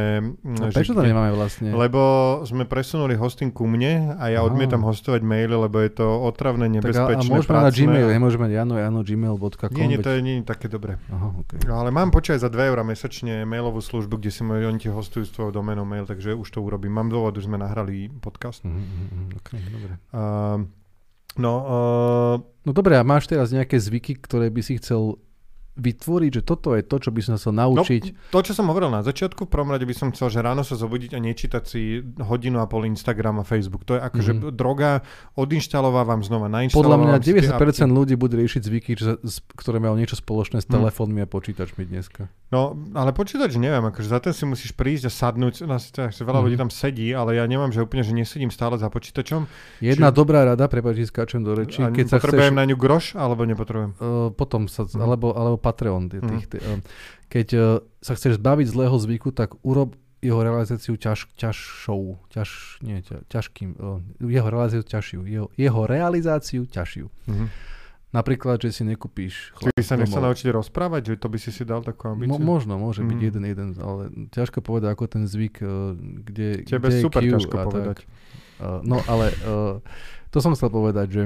[0.60, 1.72] A že prečo to nemáme vlastne?
[1.72, 2.02] Lebo
[2.44, 4.48] sme presunuli hosting ku mne a ja Aha.
[4.52, 7.86] odmietam hostovať maily, lebo je to otravné, tak a, a nebezpečné, môžeme pracné.
[7.88, 9.72] Gmail, nemôžeme mať jano, jano, gmail.com.
[9.72, 11.00] Nie, nie, to je nie je také dobré.
[11.08, 11.64] Aha, okay.
[11.64, 15.24] Ale mám počať za 2 eurá mesačne mailovú službu, kde si môj, oni ti hostujú
[15.24, 16.92] s tvojou domenou mail, takže už to urobím.
[16.92, 18.68] Mám dôvod, už sme nahrali podcast.
[18.68, 19.94] Mhm, mhm, mhm, okay, dobre.
[20.12, 20.68] Uh,
[21.38, 22.36] no, uh,
[22.68, 25.16] No dobre, a máš teraz nejaké zvyky, ktoré by si chcel
[25.78, 28.04] vytvoriť, že toto je to, čo by som sa naučiť.
[28.08, 30.62] No, to, čo som hovoril na začiatku, v prvom rade by som chcel, že ráno
[30.62, 31.82] sa zobudiť a nečítať si
[32.20, 33.86] hodinu a pol Instagram a Facebook.
[33.86, 34.10] To je Mhm.
[34.10, 34.52] mm-hmm.
[34.52, 35.06] droga,
[35.38, 37.94] odinštalovávam znova, Podľa nainštalovávam mňa si tie 90% apky.
[37.94, 39.16] ľudí bude riešiť zvyky, čo,
[39.54, 40.74] ktoré majú niečo spoločné s Hm.
[40.74, 42.28] telefónmi a počítačmi dneska.
[42.48, 46.44] No, ale počítač neviem, akože za ten si musíš prísť a sadnúť, síce veľa Mhm.
[46.44, 49.46] ľudí tam sedí, ale ja nemám, že úplne, že nesedím stále za počítačom.
[49.80, 52.58] Jedna Či- dobrá rada, prepáč, že skáčem do rečí, a keď sa potrebujem chceš...
[52.58, 53.92] na ňu groš, alebo nepotrebujem?
[53.96, 54.96] Uh, potom sa, Mhm.
[54.98, 56.04] alebo, alebo Patreon.
[56.08, 56.30] Tých, Mhm.
[56.32, 56.80] tých, tých, uh,
[57.28, 57.62] keď uh,
[58.00, 62.02] sa chceš zbaviť zlého zvyku, tak urob jeho realizáciu ťaž, ťažšou.
[62.32, 62.50] Ťaž,
[62.82, 63.70] nie, ťa, ťažkým.
[63.76, 65.20] Uh, jeho realizáciu ťažšiu.
[65.26, 67.06] Jeho, jeho realizáciu ťažšiu.
[67.28, 67.48] Mhm.
[68.08, 71.62] Napríklad, že si nekúpíš Ty by sa nechcel naučiť rozprávať, že to by si si
[71.62, 72.40] dal takú ambíciu?
[72.40, 73.28] Mo, možno, môže byť Mhm.
[73.28, 75.60] jeden, jeden, ale ťažko povedať, ako ten zvyk,
[76.24, 77.66] kde, Tebe kde je super Q ťažko tak.
[77.68, 77.98] povedať.
[78.58, 79.84] Uh, no ale uh,
[80.32, 81.24] to som chcel povedať, že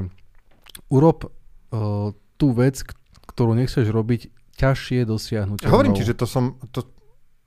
[0.90, 1.30] urob
[1.70, 2.82] uh, tú vec,
[3.26, 4.22] ktorú nechceš robiť,
[4.54, 5.66] ťažšie dosiahnuť.
[5.66, 6.56] Hovorím ti, že to som...
[6.72, 6.82] To,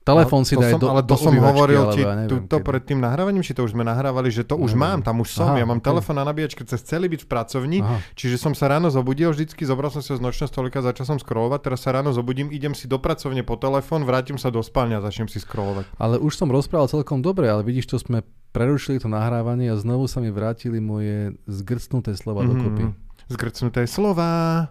[0.05, 2.61] Telefón si to daj som, do, ale to do som hovoril ti ja neviem tuto
[2.61, 2.67] kedy.
[2.69, 4.85] pred tým nahrávaním, či to už sme nahrávali, že to už Neviem.
[4.85, 5.87] mám, tam už som, Aha, ja mám ok.
[5.89, 8.05] telefón na nabíjačke cez celý byt v pracovni, Aha.
[8.13, 11.17] čiže som sa ráno zobudil vždycky, zobral som si ho z nočného stolika, začal som
[11.17, 14.93] scrollovať, teraz sa ráno zobudím, idem si do pracovne po telefón, vrátim sa do spálne
[14.93, 15.89] a začnem si scrollovať.
[15.97, 18.21] Ale už som rozprával celkom dobre, ale vidíš, to sme
[18.53, 22.49] prerušili to nahrávanie a znovu sa mi vrátili moje zgrcnuté slova Mhm.
[22.51, 22.83] dokopy.
[23.27, 24.69] Zgrcnuté slova,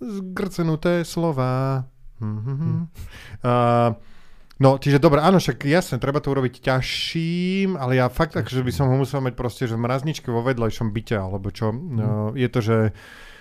[0.00, 1.84] zgrcnuté slova.
[2.20, 2.88] Mhm.
[3.40, 3.96] Uh,
[4.60, 8.72] no, čiže dobre, áno, však jasne, treba to urobiť ťažším, ale ja fakt, že by
[8.72, 11.72] som ho musel mať proste, že v mrazničke vo vedľajšom byte, alebo čo.
[11.72, 12.76] No, je to, že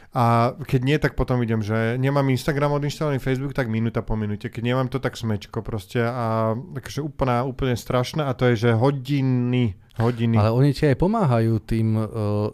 [0.09, 4.49] a keď nie, tak potom idem, že nemám Instagram odinštalovaný Facebook, tak minúta po minúte.
[4.49, 6.01] Keď nemám to, tak smečko proste.
[6.01, 8.25] A takže úplne, úplne strašné.
[8.25, 10.33] A to je, že hodiny, hodiny.
[10.33, 12.07] Ale oni ti aj pomáhajú tým, uh,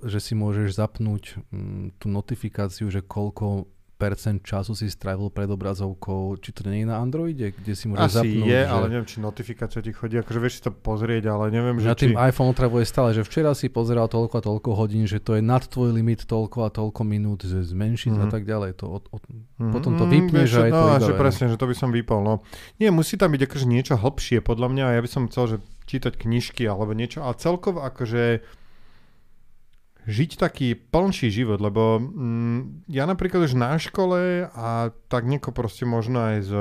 [0.03, 6.35] že si môžeš zapnúť mm, tú notifikáciu, že koľko percent času si strávil pred obrazovkou.
[6.35, 8.67] Či to nie je na Androide, kde si môžeš Asi zapnúť, je, že...
[8.67, 10.15] ale neviem, či notifikácia ti chodí.
[10.15, 12.05] Akože vieš si to pozrieť, ale neviem, že Na či...
[12.05, 15.41] tým iPhone otravuje stále, že včera si pozeral toľko a toľko hodín, že to je
[15.41, 18.31] nad tvoj limit toľko a toľko minút, že zmenšiť a Mhm.
[18.31, 18.71] tak ďalej.
[18.79, 19.23] To od, od,
[19.55, 21.89] Mhm, potom to vypneš čo, a je to no, že presne, že to by som
[21.89, 22.19] vypol.
[22.19, 22.33] No.
[22.75, 24.85] Nie, musí tam byť akože niečo hlbšie, podľa mňa.
[24.91, 28.43] Ja by som chcel, že čítať knižky alebo niečo, ale celkovo akože
[30.05, 35.85] žiť taký plnší život, lebo mm, ja napríklad už na škole a tak nieko proste
[35.85, 36.53] možno aj s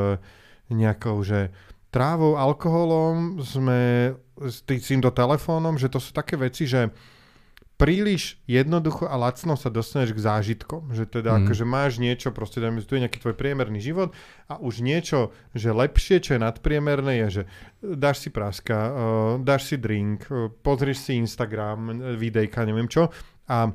[0.73, 1.53] nejakou, že
[1.93, 6.91] trávou, alkoholom sme s tý- s týmto telefónom, že to sú také veci, že
[7.75, 10.95] príliš jednoducho a lacno sa dostaneš k zážitkom.
[10.95, 11.39] Že teda mm.
[11.45, 14.15] akože máš niečo, proste dajme, tu je nejaký tvoj priemerný život
[14.47, 17.43] a už niečo, že lepšie, čo je nadpriemerné, je, že
[17.83, 18.95] dáš si praska, uh,
[19.43, 23.11] dáš si drink, uh, pozrieš si Instagram, videjka, neviem čo.
[23.51, 23.75] A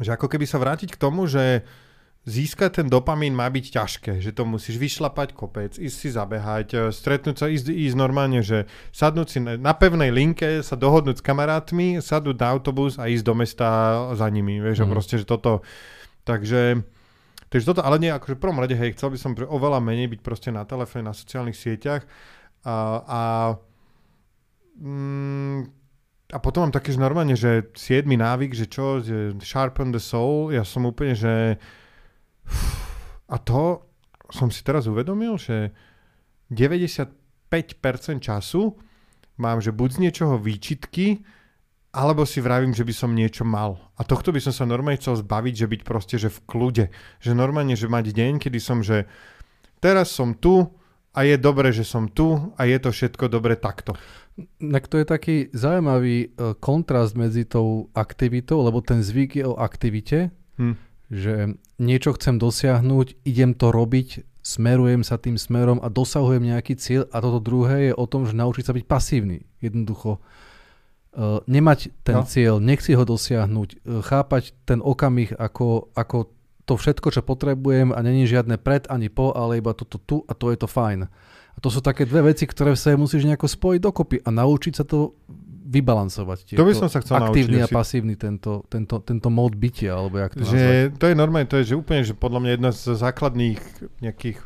[0.00, 1.64] že ako keby sa vrátiť k tomu, že
[2.26, 6.76] získať ten dopamín má byť ťažké, že to musíš vyšlapať kopec, ísť si zabehať, e,
[6.90, 12.02] stretnúť sa, ísť, ísť normálne, že sadnúť si na, pevnej linke, sa dohodnúť s kamarátmi,
[12.02, 13.68] sadnúť na autobus a ísť do mesta
[14.18, 14.90] za nimi, vieš, mm.
[14.90, 15.62] Proste, že toto,
[16.26, 16.82] takže,
[17.46, 20.20] takže toto, ale nie, akože v prvom rade, hej, chcel by som oveľa menej byť
[20.26, 22.02] proste na telefóne, na sociálnych sieťach
[22.66, 22.74] a,
[23.06, 23.20] a
[24.82, 25.85] mm,
[26.32, 30.50] a potom mám také, že normálne, že 7 návyk, že čo, že sharpen the soul,
[30.50, 31.54] ja som úplne, že
[33.26, 33.86] a to
[34.30, 35.70] som si teraz uvedomil, že
[36.50, 37.14] 95%
[38.18, 38.74] času
[39.38, 41.22] mám, že buď z niečoho výčitky,
[41.96, 43.80] alebo si vravím, že by som niečo mal.
[43.96, 46.84] A tohto by som sa normálne chcel zbaviť, že byť proste, že v kľude.
[47.24, 49.08] Že normálne, že mať deň, kedy som, že
[49.80, 50.76] teraz som tu
[51.16, 53.96] a je dobre, že som tu a je to všetko dobre takto.
[54.60, 59.56] Tak to je taký zaujímavý uh, kontrast medzi tou aktivitou, lebo ten zvyk je o
[59.56, 60.74] aktivite, Hm.
[61.12, 61.34] že
[61.76, 67.20] niečo chcem dosiahnuť, idem to robiť, smerujem sa tým smerom a dosahujem nejaký cieľ a
[67.20, 69.44] toto druhé je o tom, že naučiť sa byť pasívny.
[69.60, 70.20] Jednoducho
[71.16, 72.28] Uh, nemať ten No.
[72.28, 76.28] cieľ, nechci ho dosiahnuť, uh, chápať ten okamih ako, ako
[76.68, 80.36] to všetko, čo potrebujem a není žiadne pred ani po, ale iba toto tu a
[80.36, 81.08] to je to fajn.
[81.56, 84.84] A to sú také dve veci, ktoré sa musíš nejako spojiť dokopy a naučiť sa
[84.84, 85.16] to
[85.66, 86.54] vybalancovať.
[86.54, 90.22] To by som sa chcel Aktívny naučiť a pasívny tento, tento, tento mód bytia, alebo
[90.22, 90.54] jak to nazvať.
[90.54, 93.60] Že to je normálne, to je že úplne, že podľa mňa jedna z základných
[93.98, 94.38] nejakých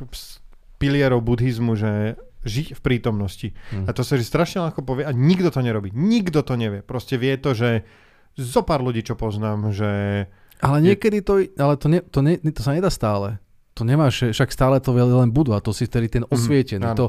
[0.81, 3.53] pilierov buddhizmu, že žiť v prítomnosti.
[3.69, 3.85] Hm.
[3.85, 5.93] A to sa že strašne ľahko povie a nikto to nerobí.
[5.93, 6.81] Nikto to nevie.
[6.81, 7.85] Proste vie to, že
[8.33, 10.25] zo pár ľudí, čo poznám, že...
[10.61, 13.37] Ale niekedy to, ale to, ne, to, ne, to sa nedá stále.
[13.73, 16.83] To nemáš, však stále to len budú a to si tedy ten osvietený.
[16.91, 16.97] áno.
[16.97, 17.05] to,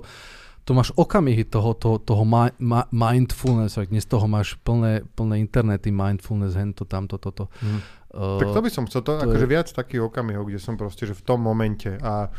[0.63, 5.43] to máš okamihy toho, toho, toho mi, ma, mindfulness, ak dnes toho máš plné, plné
[5.43, 7.51] internety, mindfulness, hento, tamto, toto.
[7.59, 7.81] Hm.
[8.15, 10.79] Uh, Tak to by som chcel, to, to akože je- viac takých okamihov, kde som
[10.79, 12.31] proste, že v tom momente a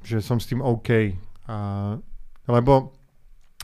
[0.00, 1.12] že som s tým OK.
[1.46, 1.56] A,
[2.48, 2.96] lebo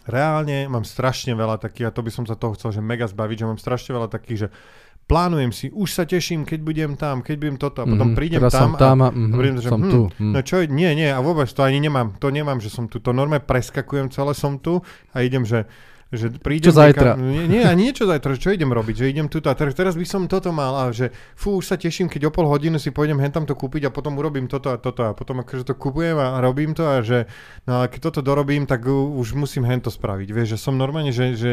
[0.04, 3.36] reálne mám strašne veľa takých, a to by som sa toho chcel, že mega zbaviť,
[3.40, 4.48] že mám strašne veľa takých, že
[5.08, 8.44] plánujem si, už sa teším, keď budem tam, keď budem toto a potom mhm, prídem
[8.44, 10.00] tam, som tam a, mhm, a prídem, že som hm, tu.
[10.12, 10.32] hm.
[10.36, 13.16] No čo, nie, nie, a vôbec to ani nemám, to nemám, že som tu, to
[13.16, 14.84] normálne preskakujem celé som tu
[15.16, 15.64] a idem, že,
[16.12, 16.68] že prídem...
[16.68, 17.16] Čo zajtra?
[17.16, 20.04] nie, nie, ani niečo zajtra, čo idem robiť, že idem tu a teraz, teraz by
[20.04, 23.16] som toto mal a že fú, už sa teším, keď o pol hodinu si pôjdem
[23.16, 26.20] hen tam to kúpiť a potom urobím toto a toto a potom akože to kupujem
[26.20, 27.24] a, robím to a že
[27.64, 31.16] no ale keď toto dorobím, tak už musím hen to spraviť, vieš, že som normálne,
[31.16, 31.52] že, že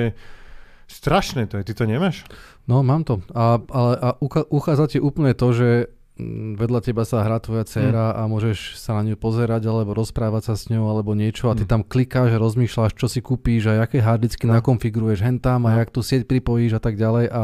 [0.88, 2.23] strašné to je, ty to nemáš?
[2.63, 3.21] No, mám to.
[3.31, 5.69] A, ale a ucha- uchádza ti úplne to, že
[6.15, 8.15] mm, vedľa teba sa hrá tvoja dcéra Hm.
[8.15, 11.61] a môžeš sa na ňu pozerať alebo rozprávať sa s ňou alebo niečo a ty
[11.61, 11.69] Hm.
[11.69, 14.55] tam klikáš a rozmýšľaš, čo si kúpíš a aké harddicky No.
[14.55, 15.77] nakonfiguruješ hen tam a No.
[15.77, 17.41] jak tu sieť pripojíš a tak ďalej a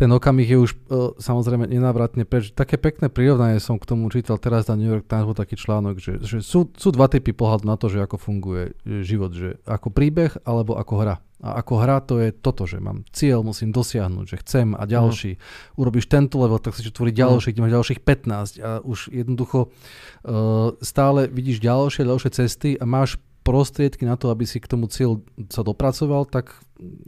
[0.00, 2.56] ten okamih je už uh, samozrejme nenávratne preč.
[2.56, 6.00] Také pekné prirovnanie som k tomu čítal teraz na New York Times bol taký článok,
[6.00, 9.60] že, že sú, sú dva typy pohľadu na to, že ako funguje e, život, že
[9.68, 11.16] ako príbeh alebo ako hra.
[11.44, 15.36] A ako hra to je toto, že mám cieľ, musím dosiahnuť, že chcem a ďalší.
[15.76, 19.68] Urobíš tento level, tak sa ti tvorí ďalší, kde máš ďalších 15 a už jednoducho
[19.68, 24.88] uh, stále vidíš ďalšie, ďalšie cesty a máš prostriedky na to, aby si k tomu
[24.88, 26.60] cieľu sa dopracoval, tak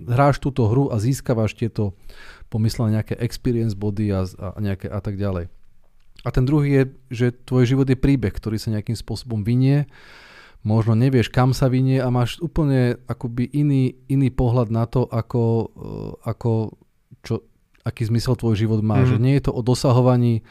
[0.05, 1.93] hráš túto hru a získavaš tieto
[2.53, 5.49] pomyslené nejaké experience body a, a, nejaké a tak ďalej.
[6.23, 9.89] A ten druhý je, že tvoj život je príbeh, ktorý sa nejakým spôsobom vynie.
[10.63, 15.43] Možno nevieš, kam sa vynie a máš úplne akoby iný, iný pohľad na to, ako,
[15.75, 16.51] eh, ako
[17.25, 17.43] čo,
[17.83, 19.03] aký zmysel tvoj život má.
[19.03, 19.09] Mhm.
[19.09, 20.47] Že nie je to o dosahovaní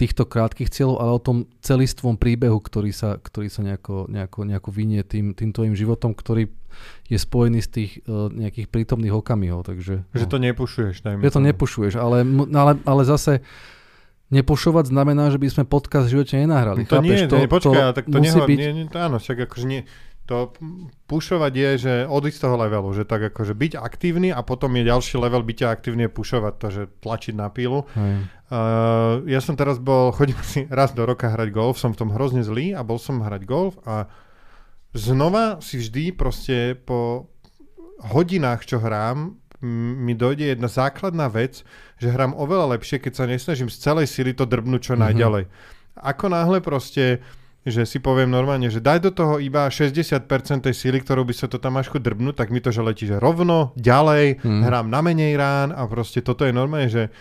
[0.00, 4.70] týchto krátkých cieľov, ale o tom celistvom príbehu, ktorý sa, ktorý sa nejako, nejako, nejako
[4.72, 6.48] vynie tým, tým tvojim životom, ktorý
[7.10, 9.66] je spojený z tých uh, nejakých prítomných okamihov.
[9.66, 10.30] Takže, Že no.
[10.30, 12.22] to nepušuješ, dajme Že to nepušuješ, ale,
[12.54, 13.42] ale, ale zase
[14.30, 16.86] nepušovať znamená, že by sme podcast v živote nenahrali.
[16.86, 17.30] To nie, Chápeš?
[17.30, 18.58] to, nie, počkaj, ale tak to musí nehovor, byť...
[18.62, 19.82] nie, nie, to áno, však akože nie,
[20.30, 20.54] to
[21.10, 24.86] pušovať je, že odísť z toho levelu, že tak akože byť aktívny a potom je
[24.86, 27.82] ďalší level byť aktívny je pušovať to, že tlačiť na pílu.
[27.98, 28.30] Hej.
[28.46, 32.14] Uh, ja som teraz bol, chodím si raz do roka hrať golf, som v tom
[32.14, 34.06] hrozne zlý a bol som hrať golf a
[34.92, 37.30] znova si vždy proste po
[38.02, 41.60] hodinách, čo hrám, mi dojde jedna základná vec,
[41.94, 45.00] že hrám oveľa lepšie, keď sa nesnažím z celej sily to drbnúť čo Mhm.
[45.02, 45.44] najďalej.
[45.96, 47.20] Ako náhle proste
[47.60, 50.24] že si poviem normálne, že daj do toho iba 60%
[50.64, 53.20] tej síly, ktorou by sa to tam až drbnúť, tak mi to, že letí, že
[53.20, 54.62] rovno, ďalej, Mhm.
[54.64, 57.12] hrám na menej rán a proste toto je normálne, že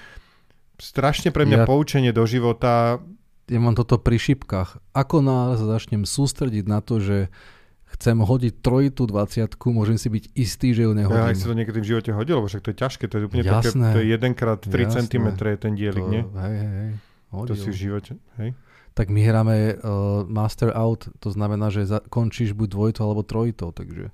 [0.78, 3.04] strašne pre mňa Ja- poučenie do života.
[3.46, 4.80] Ja mám toto pri šipkách.
[4.94, 7.28] Ako náhle sa začnem sústrediť na to, že
[8.00, 11.20] chcem hodiť trojitú 20 môžem si byť istý, že ju Ja nehodím.
[11.22, 13.44] aj si to niekedy v živote hodil, lebo však to je ťažké, to je úplne
[13.44, 13.88] také, Jasné.
[13.92, 15.00] to je 1x3 Jasné.
[15.04, 16.24] cm je ten dielik, nie?
[16.24, 16.92] Hej, hej, hej.
[17.30, 17.60] To Hodil.
[17.60, 18.56] si v živote, hej?
[18.92, 19.78] Tak my hráme uh,
[20.26, 24.10] master out, to znamená, že za, končíš buď dvojitou alebo trojitou, takže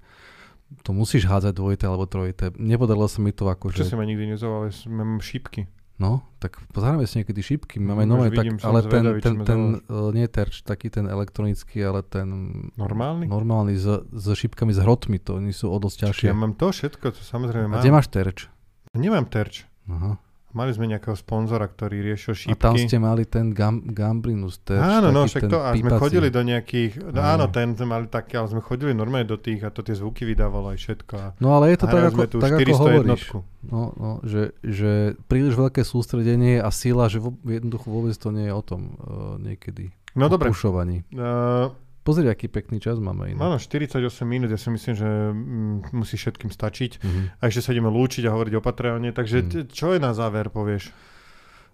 [0.82, 2.52] to musíš hádzať dvojité alebo trojité.
[2.52, 3.90] Nepodarilo sa mi to ako, Čo že...
[3.90, 5.70] si ma nikdy nezoval, ja som- mám šípky.
[5.96, 7.80] No, tak pozrieme si niekedy šípky.
[7.80, 11.08] Máme No, nové, tak, vidím, ale ten, zvedavý, ten, ten uh, nie terč, taký ten
[11.08, 12.28] elektronický, ale ten
[12.76, 13.32] Normálny?
[13.32, 16.28] normálny s, s šípkami s hrotmi, to oni sú o dosť ťažšie.
[16.28, 17.80] Ja mám to všetko, to samozrejme A mám.
[17.80, 18.52] kde máš terč?
[18.92, 19.64] Nemám terč.
[19.88, 20.20] Aha.
[20.56, 22.56] Mali sme nejakého sponzora, ktorý riešil A šípky.
[22.56, 24.80] tam ste mali ten gam, Gambrinus terč.
[24.80, 27.46] Áno, no, taký však to, a sme chodili do nejakých, no, Áno.
[27.52, 30.72] ten sme mali také, ale sme chodili normálne do tých a to tie zvuky vydávalo
[30.72, 31.14] aj všetko.
[31.14, 32.96] A No ale je to tak, ako, tak ako 400 hovoríš.
[32.98, 33.38] jednotku.
[33.66, 34.92] No, no, že, že
[35.28, 39.36] príliš veľké sústredenie a sila, že vo, jednoducho vôbec to nie je o tom uh,
[39.36, 39.92] niekedy.
[40.16, 41.04] No dobre, pušovaní.
[41.12, 41.68] uh,
[42.06, 43.34] Pozri, aký pekný čas máme.
[43.34, 43.42] Inak.
[43.42, 47.02] áno, 48 minút, ja si myslím, že mm, musí všetkým stačiť.
[47.02, 47.22] Mhm.
[47.42, 49.50] A ešte sa ideme lúčiť a hovoriť o Patreone, takže Mm.
[49.74, 50.94] čo je na záver, povieš?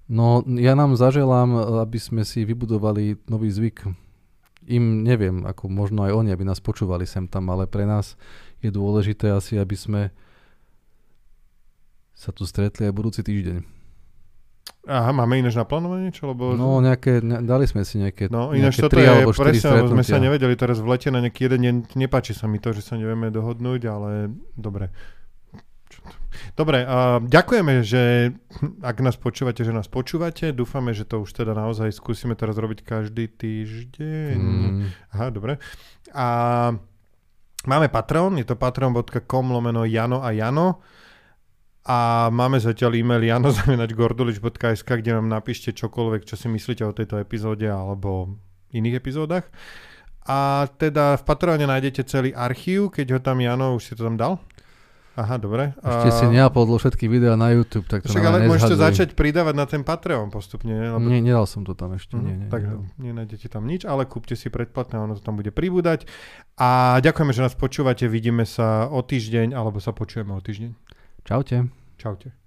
[0.07, 1.51] No, ja nám zaželám,
[1.83, 3.91] aby sme si vybudovali nový zvyk.
[4.67, 8.15] Im neviem, ako možno aj oni, aby nás počúvali sem tam, ale pre nás
[8.63, 10.01] je dôležité asi, aby sme
[12.15, 13.80] sa tu stretli aj budúci týždeň.
[14.81, 16.33] Aha, máme ináč naplánované niečo?
[16.33, 16.57] Lebo...
[16.57, 20.05] No, nejaké, ne, dali sme si nejaké, No ináč nejaké toto je presne, lebo sme
[20.05, 22.97] sa nevedeli teraz v lete na nejaký jeden deň, nepáči sa mi to, že sa
[22.97, 24.89] nevieme dohodnúť, ale dobre.
[26.55, 28.33] Dobre, a ďakujeme, že
[28.81, 30.49] ak nás počúvate, že nás počúvate.
[30.55, 34.37] Dúfame, že to už teda naozaj skúsime teraz robiť každý týždeň.
[34.39, 34.79] Mm,
[35.13, 35.61] Aha, dobre.
[36.15, 36.27] A
[37.67, 40.81] máme Patreon, je to patreon.com lomeno Jano a Jano.
[41.81, 47.65] A máme zatiaľ e-mail jano.gordulič.sk, kde nám napíšte čokoľvek, čo si myslíte o tejto epizóde
[47.65, 48.37] alebo
[48.69, 49.49] iných epizódach.
[50.29, 54.13] A teda v Patreone nájdete celý archív, keď ho tam Jano, už si to tam
[54.13, 54.37] dal?
[55.11, 55.75] Aha, dobre.
[55.83, 59.55] ešte si neapodlo všetky videá na YouTube, tak to Však ale aj môžete začať pridávať
[59.59, 60.71] na ten Patreon postupne.
[60.71, 62.15] Lebo Nie, nedal som to tam ešte.
[62.15, 62.81] Mhm, Nie, nie, tak nedal.
[62.95, 66.07] nenájdete tam nič, ale kúpte si predplatné, ono to tam bude pribúdať.
[66.55, 71.00] A ďakujeme, že nás počúvate, vidíme sa o týždeň, alebo sa počujeme o týždeň.
[71.23, 71.69] Čaute.
[71.97, 72.40] Čaute.